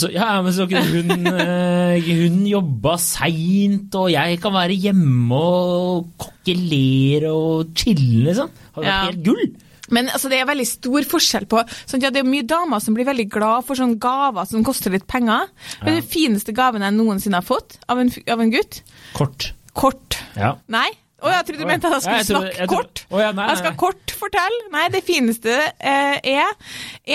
så, 0.00 0.10
ja, 0.12 0.30
men 0.42 0.52
så 0.52 0.66
kunne 0.68 0.84
hun, 0.88 1.26
eh, 1.26 2.00
hun 2.08 2.46
jobba 2.46 2.96
seint, 2.98 3.94
og 3.94 4.10
jeg 4.10 4.40
kan 4.40 4.52
være 4.52 4.74
hjemme 4.86 5.32
og 5.34 6.08
kokkelere 6.18 7.30
og 7.34 7.74
chille, 7.76 8.24
liksom. 8.30 8.50
Hadde 8.74 8.86
vært 8.86 8.90
Ja. 8.90 9.04
helt 9.10 9.24
gull. 9.24 9.44
Men 9.90 10.08
altså, 10.08 10.30
det 10.32 10.38
er 10.40 10.48
veldig 10.48 10.66
stor 10.68 11.04
forskjell 11.10 11.46
på 11.50 11.60
sånn, 11.84 12.00
ja, 12.02 12.10
Det 12.14 12.22
er 12.22 12.28
mye 12.28 12.46
damer 12.48 12.80
som 12.80 12.94
blir 12.96 13.04
veldig 13.08 13.28
glad 13.32 13.66
for 13.66 13.76
sånne 13.76 13.98
gaver 14.00 14.46
som 14.48 14.64
koster 14.64 14.94
litt 14.94 15.06
penger. 15.06 15.48
Men 15.82 15.94
Ja. 15.94 16.00
den 16.00 16.08
fineste 16.08 16.54
gaven 16.56 16.82
jeg 16.82 16.96
noensinne 16.96 17.40
har 17.40 17.46
fått 17.46 17.78
av 17.88 17.98
en, 18.00 18.10
av 18.28 18.40
en 18.40 18.50
gutt 18.54 18.82
Kort. 19.14 19.52
Kort. 19.74 20.18
Ja. 20.36 20.54
Nei? 20.68 20.88
Å, 21.24 21.30
jeg 21.30 21.44
trodde 21.46 21.62
du 21.64 21.68
mente 21.68 21.88
at 21.88 21.94
jeg 21.94 22.02
skulle 22.04 22.18
jeg 22.20 22.26
snakke 22.28 22.58
jeg 22.58 22.68
kort. 22.68 23.00
Å, 23.08 23.20
ja, 23.22 23.30
nei, 23.32 23.46
Jeg 23.48 23.60
skal 23.62 23.76
kort 23.80 24.12
fortelle. 24.18 24.58
Nei, 24.74 24.82
det 24.92 25.00
fineste 25.06 25.54
eh, 25.80 26.18
er 26.20 26.50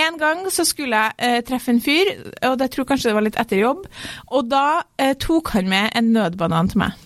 En 0.07 0.17
gang 0.17 0.41
så 0.49 0.65
skulle 0.65 0.97
jeg 0.97 1.13
eh, 1.27 1.41
treffe 1.45 1.69
en 1.75 1.81
fyr, 1.83 2.09
og 2.47 2.63
jeg 2.63 2.73
tror 2.73 2.87
kanskje 2.89 3.11
det 3.11 3.17
var 3.19 3.25
litt 3.27 3.37
etter 3.37 3.61
jobb, 3.61 3.85
og 4.33 4.49
da 4.49 4.81
eh, 4.97 5.13
tok 5.19 5.53
han 5.53 5.69
med 5.69 5.91
en 5.99 6.09
nødbanan 6.15 6.71
til 6.73 6.81
meg. 6.85 6.97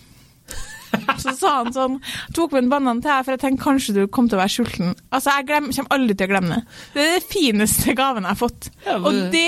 Så 1.21 1.33
sa 1.37 1.51
han 1.63 1.73
sånn 1.73 1.99
Tok 2.33 2.51
med 2.55 2.63
en 2.63 2.69
banan 2.69 3.01
til 3.01 3.23
for 3.23 3.31
jeg 3.35 3.39
tenkte 3.43 3.63
kanskje 3.63 3.93
du 3.95 4.07
kom 4.07 4.29
til 4.29 4.37
å 4.39 4.41
være 4.41 4.53
sulten. 4.55 4.95
Altså, 5.11 5.33
Jeg 5.37 5.45
glem, 5.47 5.71
kommer 5.73 5.89
aldri 5.97 6.15
til 6.17 6.27
å 6.27 6.31
glemme 6.31 6.55
det. 6.55 6.63
Det 6.93 7.01
er 7.03 7.19
den 7.19 7.29
fineste 7.29 7.95
gaven 7.95 8.23
jeg 8.23 8.35
har 8.35 8.39
fått. 8.47 8.69
Ja, 8.85 8.97
men- 8.97 9.05
Og 9.05 9.31
det 9.31 9.43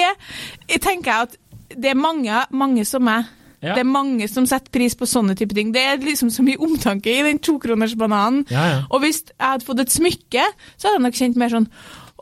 jeg 0.69 0.81
tenker 0.81 1.11
jeg 1.11 1.21
at 1.29 1.37
det 1.81 1.89
er 1.91 1.95
mange, 1.95 2.45
mange 2.51 2.85
som 2.85 3.03
meg. 3.03 3.25
Ja. 3.61 3.73
Det 3.73 3.79
er 3.81 3.89
mange 3.89 4.27
som 4.29 4.45
setter 4.45 4.69
pris 4.69 4.93
på 4.93 5.07
sånne 5.09 5.33
type 5.35 5.53
ting. 5.55 5.71
Det 5.73 5.81
er 5.81 5.97
liksom 5.97 6.29
så 6.29 6.43
mye 6.45 6.57
omtanke 6.61 7.07
i 7.09 7.23
den 7.23 7.39
tokronersbananen. 7.39 8.45
Ja, 8.51 8.65
ja. 8.69 8.81
Og 8.91 9.01
hvis 9.01 9.23
jeg 9.25 9.35
hadde 9.41 9.65
fått 9.65 9.79
et 9.81 9.89
smykke, 9.89 10.43
så 10.77 10.87
hadde 10.91 10.99
jeg 10.99 11.05
nok 11.07 11.13
kjent 11.13 11.35
mer 11.35 11.49
sånn 11.49 11.67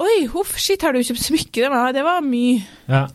Oi, 0.01 0.25
huff, 0.25 0.57
shit, 0.57 0.81
har 0.81 0.91
du 0.91 0.99
kjøpt 1.05 1.21
smykke? 1.21 1.53
Det 1.61 1.69
var, 1.69 1.91
det 1.93 2.01
var 2.03 2.21
mye. 2.21 2.63
Ja. 2.89 3.07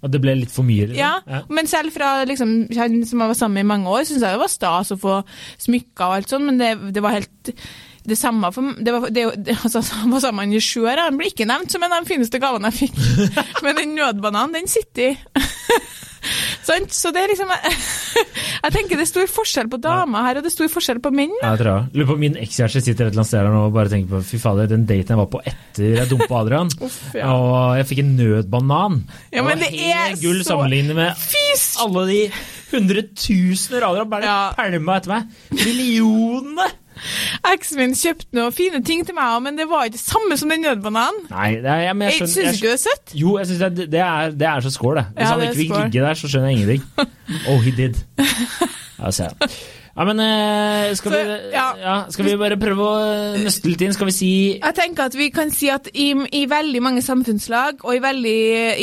Og 0.00 0.12
det 0.12 0.20
ble 0.22 0.32
litt 0.38 0.52
for 0.52 0.64
mye, 0.64 0.88
liksom. 0.88 1.28
Ja, 1.28 1.42
Men 1.52 1.68
selv 1.68 1.92
fra 1.92 2.22
liksom, 2.28 2.56
han 2.76 3.00
som 3.04 3.20
jeg 3.20 3.32
var 3.32 3.36
sammen 3.36 3.60
med 3.60 3.66
i 3.66 3.70
mange 3.74 3.92
år, 3.92 4.06
syntes 4.08 4.24
jeg 4.24 4.36
det 4.36 4.42
var 4.42 4.52
stas 4.52 4.94
å 4.94 4.98
få 5.00 5.20
smykker 5.60 6.06
og 6.06 6.16
alt 6.16 6.32
sånt, 6.32 6.48
men 6.48 6.60
det, 6.60 6.72
det 6.96 7.04
var 7.04 7.18
helt 7.18 7.54
det 8.08 8.16
samme 8.16 8.48
for 8.54 8.80
det 8.80 8.94
var, 8.94 9.08
det, 9.12 9.26
altså, 9.64 9.82
var 10.08 10.22
sammen 10.24 10.54
sju 10.60 10.86
år, 10.86 11.04
han 11.04 11.18
ble 11.20 11.28
ikke 11.30 11.48
nevnt 11.48 11.72
som 11.72 11.84
en 11.84 11.92
av 11.92 12.04
de 12.04 12.12
fineste 12.12 12.40
gavene 12.42 12.70
jeg 12.72 12.88
fikk. 12.88 13.00
Men 13.64 13.76
den 13.76 13.96
nødbananen, 13.98 14.56
den 14.56 14.70
sitter 14.70 15.12
i. 15.12 15.18
Sant? 16.70 16.92
Så 16.94 17.10
det 17.14 17.24
er 17.24 17.32
liksom 17.32 17.50
Jeg 18.64 18.72
tenker 18.74 18.98
det 19.00 19.04
er 19.06 19.08
stor 19.10 19.26
forskjell 19.32 19.68
på 19.72 19.78
damer 19.82 20.22
her, 20.28 20.38
og 20.38 20.44
det 20.44 20.50
er 20.52 20.54
stor 20.54 20.68
forskjell 20.70 21.00
på 21.02 21.10
menn. 21.14 21.32
Jeg 21.42 21.58
tror 21.60 21.70
jeg. 21.70 21.88
Lurer 21.96 22.08
på 22.12 22.16
min 22.20 22.36
ekskjæreste 22.38 22.82
sitter 22.84 23.08
et 23.08 23.14
eller 23.14 23.22
annet 23.22 23.30
sted 23.30 23.40
her 23.40 23.48
nå 23.54 23.62
og 23.68 23.74
bare 23.74 23.90
tenker 23.92 24.12
på 24.12 24.20
fy 24.30 24.40
fader, 24.42 24.68
den 24.70 24.84
daten 24.88 25.14
jeg 25.14 25.20
var 25.20 25.28
på 25.32 25.40
etter 25.50 25.96
jeg 25.98 26.10
dumpa 26.12 26.40
Adrian, 26.44 26.70
ja. 27.20 27.30
og 27.32 27.78
jeg 27.80 27.88
fikk 27.90 28.02
en 28.04 28.12
nødbanan. 28.20 29.00
Ja, 29.32 29.42
men 29.42 29.50
var 29.54 29.62
det 29.64 29.70
er 29.74 30.04
helt 30.10 30.22
gull 30.22 30.42
så- 30.44 30.52
sammenlignet 30.52 30.98
med 31.00 31.24
Fys! 31.24 31.66
alle 31.82 32.06
de 32.12 32.20
hundretusener 32.70 33.88
Adrian 33.88 34.10
bare 34.12 34.28
Ja. 34.28 34.38
pælma 34.58 35.00
etter 35.00 35.14
meg. 35.16 35.32
Millionene! 35.56 36.68
Eksen 37.52 37.80
min 37.80 37.94
kjøpte 37.98 38.36
noen 38.36 38.54
fine 38.56 38.82
ting 38.86 39.04
til 39.08 39.16
meg, 39.16 39.38
men 39.46 39.58
det 39.58 39.66
var 39.70 39.88
ikke 39.88 39.96
det 39.98 40.02
samme 40.04 40.38
som 40.40 40.52
den 40.52 40.64
nødbananen. 40.66 41.26
Nei, 41.32 41.50
det 41.62 41.70
er, 41.70 41.82
jeg, 41.88 41.96
men 41.96 42.08
jeg 42.10 42.18
skjønner 42.18 42.34
syns 42.36 42.60
ikke 42.60 42.68
det 42.68 42.76
er 42.76 42.84
søtt. 42.84 43.16
Jo, 43.22 43.34
jeg 43.40 43.50
synes 43.50 43.64
det, 43.80 43.90
det, 43.96 44.04
er, 44.06 44.36
det 44.44 44.48
er 44.52 44.64
så 44.66 44.72
skål, 44.74 45.00
det. 45.00 45.06
Hvis 45.16 45.26
Ja, 45.26 45.32
han 45.34 45.44
ikke 45.48 45.56
vil 45.56 45.66
fikk 45.66 45.76
ligge 45.84 46.06
der, 46.06 46.14
så 46.20 46.30
skjønner 46.32 46.52
jeg 46.52 46.60
ingenting. 46.60 46.88
Oh, 47.48 47.60
he 47.62 47.70
did. 47.70 47.94
Ser. 49.14 49.36
Ja, 49.96 50.04
men 50.06 50.20
eh, 50.22 50.94
skal, 50.98 51.12
Så, 51.12 51.18
vi, 51.18 51.36
ja. 51.52 51.66
ja, 51.80 51.94
skal 52.10 52.26
vi 52.26 52.34
bare 52.40 52.56
prøve 52.60 52.86
å 52.86 52.98
nøste 53.42 53.68
litt 53.70 53.82
inn? 53.84 53.94
Skal 53.94 54.08
vi 54.10 54.14
si 54.14 54.30
Jeg 54.54 54.76
tenker 54.76 55.10
at 55.10 55.16
vi 55.18 55.30
kan 55.34 55.50
si 55.54 55.70
at 55.72 55.88
i, 55.92 56.12
i 56.14 56.44
veldig 56.50 56.82
mange 56.84 57.02
samfunnslag, 57.04 57.82
og 57.84 57.96
i, 57.96 58.02
veldig, 58.02 58.36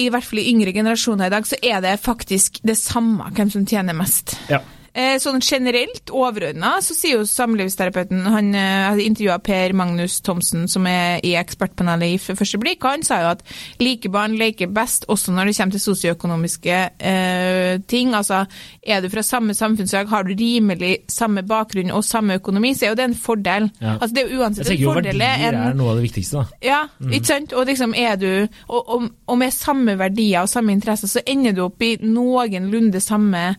i 0.04 0.08
hvert 0.14 0.28
fall 0.28 0.42
i 0.44 0.48
yngre 0.52 0.74
generasjoner 0.76 1.30
i 1.30 1.34
dag, 1.34 1.48
så 1.48 1.60
er 1.64 1.80
det 1.86 1.96
faktisk 2.04 2.60
det 2.68 2.76
samme 2.80 3.32
hvem 3.36 3.52
som 3.54 3.68
tjener 3.68 3.96
mest. 3.98 4.36
Ja. 4.52 4.60
Eh, 4.98 5.20
Sånn 5.22 5.44
generelt, 5.46 6.10
overordna, 6.10 6.78
så 6.82 6.96
sier 6.98 7.20
jo 7.20 7.26
samlivsterapeuten 7.30 8.24
Han 8.34 8.48
eh, 8.58 8.86
hadde 8.90 9.04
intervjua 9.06 9.36
Per 9.46 9.76
Magnus 9.78 10.16
Thomsen, 10.26 10.66
som 10.72 10.88
er 10.90 11.22
i 11.26 11.36
ekspertpanelet 11.38 12.16
i 12.16 12.34
Første 12.38 12.58
blikk, 12.62 12.86
han 12.88 13.06
sa 13.06 13.20
jo 13.22 13.30
at 13.36 13.44
like 13.84 14.10
barn 14.14 14.38
leker 14.40 14.72
best 14.74 15.06
også 15.12 15.36
når 15.36 15.52
det 15.52 15.56
kommer 15.58 15.76
til 15.76 15.84
sosioøkonomiske 15.84 16.80
eh, 16.98 17.78
ting. 17.90 18.16
Altså, 18.18 18.42
er 18.82 19.04
du 19.04 19.10
fra 19.14 19.22
samme 19.26 19.54
samfunnslag, 19.58 20.10
har 20.10 20.26
du 20.26 20.34
rimelig 20.38 20.94
samme 21.12 21.44
bakgrunn 21.46 21.94
og 21.94 22.06
samme 22.08 22.40
økonomi, 22.42 22.74
så 22.74 22.88
er 22.88 22.94
jo 22.94 23.00
det 23.00 23.08
en 23.12 23.18
fordel. 23.22 23.70
Ja. 23.82 23.98
Altså, 24.00 24.12
det 24.16 24.24
er 24.24 24.34
jo 24.34 24.42
uansett 24.42 24.66
en 24.74 24.82
fordel. 24.82 25.22
Jeg 25.22 25.30
tenker 25.30 25.54
jo 25.54 25.62
verdier 25.62 25.62
er 25.70 25.78
noe 25.78 25.94
av 25.94 26.02
det 26.02 26.08
viktigste, 26.08 26.42
da. 26.42 26.62
ja, 26.66 26.82
ikke 27.12 27.34
sant? 27.36 27.54
Og 27.54 27.70
liksom 27.70 27.96
er 27.98 28.20
du 28.22 28.30
og, 28.42 28.82
og, 28.82 29.10
og 29.28 29.42
med 29.46 29.54
samme 29.54 29.98
verdier 30.00 30.46
og 30.46 30.52
samme 30.52 30.74
interesser, 30.74 31.12
så 31.12 31.26
ender 31.28 31.54
du 31.54 31.68
opp 31.68 31.86
i 31.86 31.96
noenlunde 32.02 33.04
samme 33.04 33.50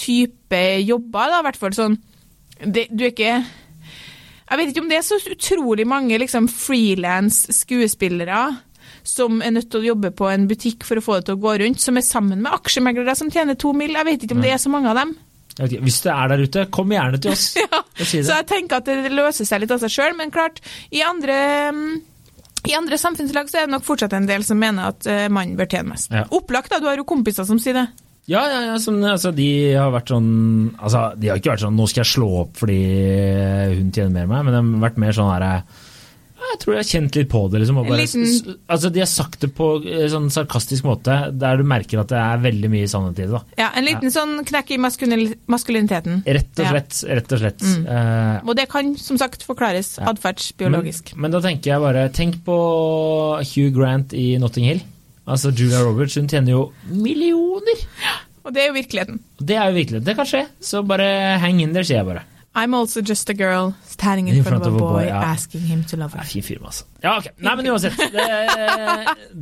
type 0.00 0.62
jobber, 0.86 1.30
da, 1.32 1.42
i 1.42 1.46
hvert 1.48 1.60
fall 1.60 1.76
sånn. 1.76 1.98
Det, 2.60 2.88
du 2.92 3.06
er 3.06 3.12
ikke 3.14 3.30
Jeg 3.32 4.58
vet 4.58 4.72
ikke 4.72 4.82
om 4.82 4.90
det 4.90 4.98
er 4.98 5.06
så 5.06 5.16
utrolig 5.32 5.86
mange 5.88 6.18
liksom 6.20 6.48
frilans 6.52 7.46
skuespillere 7.62 8.40
som 9.06 9.38
er 9.40 9.54
nødt 9.54 9.70
til 9.72 9.80
å 9.80 9.88
jobbe 9.92 10.10
på 10.12 10.26
en 10.28 10.44
butikk 10.50 10.84
for 10.84 11.00
å 11.00 11.04
få 11.04 11.18
det 11.18 11.28
til 11.30 11.38
å 11.38 11.40
gå 11.40 11.54
rundt, 11.62 11.80
som 11.80 11.96
er 11.96 12.04
sammen 12.04 12.42
med 12.44 12.52
aksjemeglere 12.52 13.14
som 13.16 13.30
tjener 13.32 13.56
to 13.56 13.72
mil. 13.76 13.94
Jeg 13.96 14.06
vet 14.06 14.26
ikke 14.26 14.36
om 14.36 14.42
det 14.44 14.52
er 14.52 14.60
så 14.60 14.72
mange 14.72 14.90
av 14.92 14.98
dem. 14.98 15.14
Hvis 15.56 16.02
det 16.04 16.12
er 16.12 16.30
der 16.32 16.44
ute, 16.44 16.66
kom 16.72 16.92
gjerne 16.92 17.20
til 17.20 17.32
oss. 17.34 17.48
Ja, 18.00 18.06
si 18.06 18.22
så 18.24 18.38
jeg 18.38 18.46
tenker 18.48 18.80
at 18.80 18.86
det 18.88 19.12
løser 19.12 19.44
seg 19.44 19.60
litt 19.60 19.72
av 19.74 19.80
seg 19.82 19.92
sjøl, 19.92 20.14
men 20.16 20.30
klart, 20.32 20.62
i 20.94 21.02
andre 21.04 21.34
mm, 21.74 21.88
i 22.68 22.74
andre 22.76 22.98
samfunnslag 23.00 23.48
så 23.48 23.60
er 23.60 23.66
det 23.68 23.74
nok 23.74 23.84
fortsatt 23.86 24.14
en 24.16 24.28
del 24.28 24.44
som 24.44 24.60
mener 24.60 24.92
at 24.92 25.08
eh, 25.08 25.26
mannen 25.32 25.56
bør 25.56 25.68
tjene 25.70 25.94
mest. 25.94 26.12
Ja. 26.12 26.26
Opplagt, 26.36 26.72
da. 26.72 26.80
Du 26.80 26.88
har 26.90 27.00
jo 27.00 27.06
kompiser 27.08 27.46
som 27.48 27.60
sier 27.62 27.76
det. 27.76 27.86
Ja, 28.30 28.44
ja, 28.46 28.60
ja 28.70 28.78
som, 28.78 29.00
altså, 29.02 29.32
de 29.34 29.48
har 29.74 29.90
vært 29.90 30.12
sånn 30.12 30.30
Altså, 30.78 31.04
de 31.18 31.30
har 31.32 31.40
ikke 31.40 31.50
vært 31.56 31.64
sånn 31.66 31.76
'nå 31.76 31.86
skal 31.90 32.04
jeg 32.04 32.12
slå 32.14 32.28
opp 32.44 32.58
fordi 32.62 32.80
hun 33.76 33.90
tjener 33.90 34.12
mer 34.14 34.22
enn 34.22 34.30
meg', 34.30 34.44
men 34.46 34.54
de 34.54 34.60
har 34.80 34.90
vært 34.90 35.00
mer 35.02 35.16
sånn 35.16 35.32
her 35.34 35.62
Jeg 36.40 36.58
tror 36.62 36.74
jeg 36.74 36.80
har 36.80 36.88
kjent 36.88 37.16
litt 37.18 37.28
på 37.30 37.40
det, 37.52 37.60
liksom. 37.60 37.76
Bare, 37.84 38.04
altså, 38.72 38.90
de 38.90 39.00
har 39.02 39.06
sagt 39.10 39.40
det 39.44 39.50
på 39.54 39.66
en 39.84 40.08
sånn 40.10 40.30
sarkastisk 40.32 40.86
måte, 40.88 41.12
der 41.38 41.60
du 41.60 41.64
merker 41.68 42.00
at 42.00 42.08
det 42.08 42.16
er 42.16 42.40
veldig 42.42 42.70
mye 42.72 42.88
sannhet 42.88 43.18
i 43.20 43.26
det. 43.26 43.30
da. 43.30 43.40
Ja, 43.58 43.68
En 43.76 43.84
liten 43.84 44.10
sånn 44.10 44.40
knekk 44.48 44.70
i 44.72 44.78
maskulin 44.80 45.34
maskuliniteten. 45.46 46.22
Rett 46.24 46.58
og 46.58 46.64
Ja. 46.64 46.70
Mm. 46.70 46.72
slett. 46.72 47.04
rett 47.10 47.32
og 47.32 47.38
slett. 47.44 47.62
Eh, 47.86 48.40
Og 48.48 48.56
det 48.56 48.68
kan 48.70 48.96
som 48.96 49.18
sagt 49.18 49.44
forklares 49.46 49.98
Ja. 49.98 50.12
atferdsbiologisk. 50.12 51.12
Men, 51.14 51.30
men 51.30 51.30
da 51.30 51.40
tenker 51.40 51.70
jeg 51.74 51.80
bare 51.80 52.08
Tenk 52.10 52.42
på 52.42 52.56
Hugh 53.44 53.70
Grant 53.76 54.12
i 54.14 54.38
Notting 54.38 54.64
Hill. 54.64 54.80
Altså 55.30 55.52
Julia 55.54 55.84
Roberts, 55.86 56.16
hun 56.18 56.28
tjener 56.30 56.56
jo 56.56 56.62
millioner! 56.90 57.84
Og 58.40 58.54
det 58.56 58.62
er 58.62 58.70
jo 58.70 58.76
virkeligheten. 58.78 59.20
Det 59.38 59.56
er 59.56 59.68
jo 59.68 59.76
virkeligheten. 59.76 60.06
det 60.08 60.16
kan 60.18 60.26
skje. 60.28 60.44
Så 60.64 60.80
bare 60.86 61.38
heng 61.42 61.60
inn 61.62 61.74
der, 61.76 61.84
sier 61.86 62.00
jeg 62.00 62.08
bare. 62.08 62.24
I'm 62.52 62.74
also 62.74 63.00
just 63.00 63.30
a 63.30 63.34
girl 63.34 63.74
standing 63.86 64.26
in, 64.28 64.42
front, 64.42 64.66
of 64.66 64.74
a 64.74 64.78
boy, 64.78 65.04
ja. 65.06 65.20
asking 65.22 65.60
him 65.60 65.84
to 65.84 65.96
love 65.96 66.12
her. 66.14 66.20
er 66.24 66.26
fin 66.26 66.42
film, 66.42 66.64
altså. 66.66 66.82
Ja, 67.02 67.12
ok. 67.20 67.28
Nei, 67.38 67.52
men 67.56 67.66
uansett. 67.70 67.94
Det, 67.96 68.24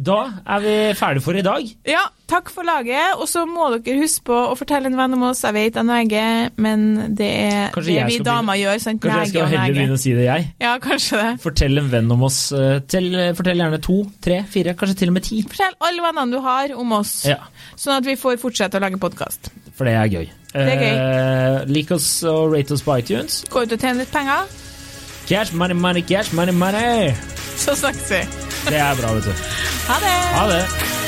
da 0.04 0.16
er 0.44 0.60
vi 0.62 0.74
ferdige 0.98 1.24
for 1.24 1.38
i 1.40 1.42
dag. 1.42 1.70
Ja, 1.88 2.02
takk 2.30 2.50
for 2.52 2.68
laget. 2.68 3.16
Og 3.18 3.24
så 3.30 3.46
må 3.48 3.70
dere 3.78 3.96
huske 4.02 4.26
på 4.28 4.36
å 4.50 4.54
fortelle 4.60 4.90
en 4.92 4.98
venn 4.98 5.16
om 5.16 5.24
oss. 5.30 5.40
Jeg 5.46 5.56
vet 5.56 5.78
han 5.80 5.88
neger, 5.88 6.50
men 6.60 6.84
det 7.18 7.30
er 7.48 7.72
Kanskje 7.74 7.96
det 7.96 8.06
vi 8.12 8.18
damer 8.28 8.60
gjør. 8.60 8.78
sant? 8.84 9.00
Kanskje 9.02 9.24
jeg 9.24 9.32
skal 9.32 9.50
heller 9.54 9.78
begynne 9.78 9.96
å 9.98 10.02
si 10.04 10.12
det, 10.18 10.26
jeg. 10.28 10.48
Ja, 10.66 10.74
kanskje 10.84 11.22
det. 11.22 11.32
Fortell 11.48 11.80
en 11.82 11.90
venn 11.96 12.12
om 12.14 12.26
oss. 12.28 12.40
eh, 12.52 12.78
Til, 12.92 13.08
fortell 13.40 13.64
gjerne 13.64 13.80
to, 13.88 13.98
tre, 14.24 14.42
fire, 14.52 14.76
kanskje 14.78 15.00
til 15.02 15.14
og 15.14 15.18
med 15.18 15.26
ti. 15.30 15.40
Fortell 15.48 15.80
alle 15.80 16.04
vennene 16.04 16.36
du 16.36 16.44
har 16.44 16.76
om 16.76 16.92
oss, 17.00 17.22
Ja, 17.32 17.40
sånn 17.74 17.96
at 18.02 18.04
vi 18.12 18.20
får 18.20 18.36
fortsette 18.44 18.76
å 18.78 18.84
lage 18.84 19.00
podkast. 19.00 19.48
for 19.78 19.86
det 19.88 19.94
er 19.94 20.08
gøy. 20.10 20.28
Det 20.52 20.64
er 20.72 20.80
gøy. 20.80 20.94
Eh, 20.96 21.66
Lik 21.68 21.90
oss 21.94 22.08
og 22.28 22.54
rate 22.54 22.72
oss 22.72 22.82
på 22.82 22.96
iTunes. 23.02 23.42
Gå 23.50 23.62
ut 23.66 23.72
og 23.72 23.78
tjene 23.80 23.98
litt 24.04 24.12
penger, 24.12 24.48
Cash 25.28 25.52
money, 25.54 25.74
money, 25.76 26.00
cash 26.00 26.32
money, 26.34 26.52
money! 26.56 27.12
så 27.58 27.74
snakkes 27.76 28.10
vi. 28.10 28.20
Det 28.70 28.78
er 28.80 28.94
bra, 28.96 29.12
vet 29.12 29.24
du. 29.28 29.32
Ha 29.88 29.98
det! 30.00 30.14
Ha 30.38 30.46
det! 30.48 31.07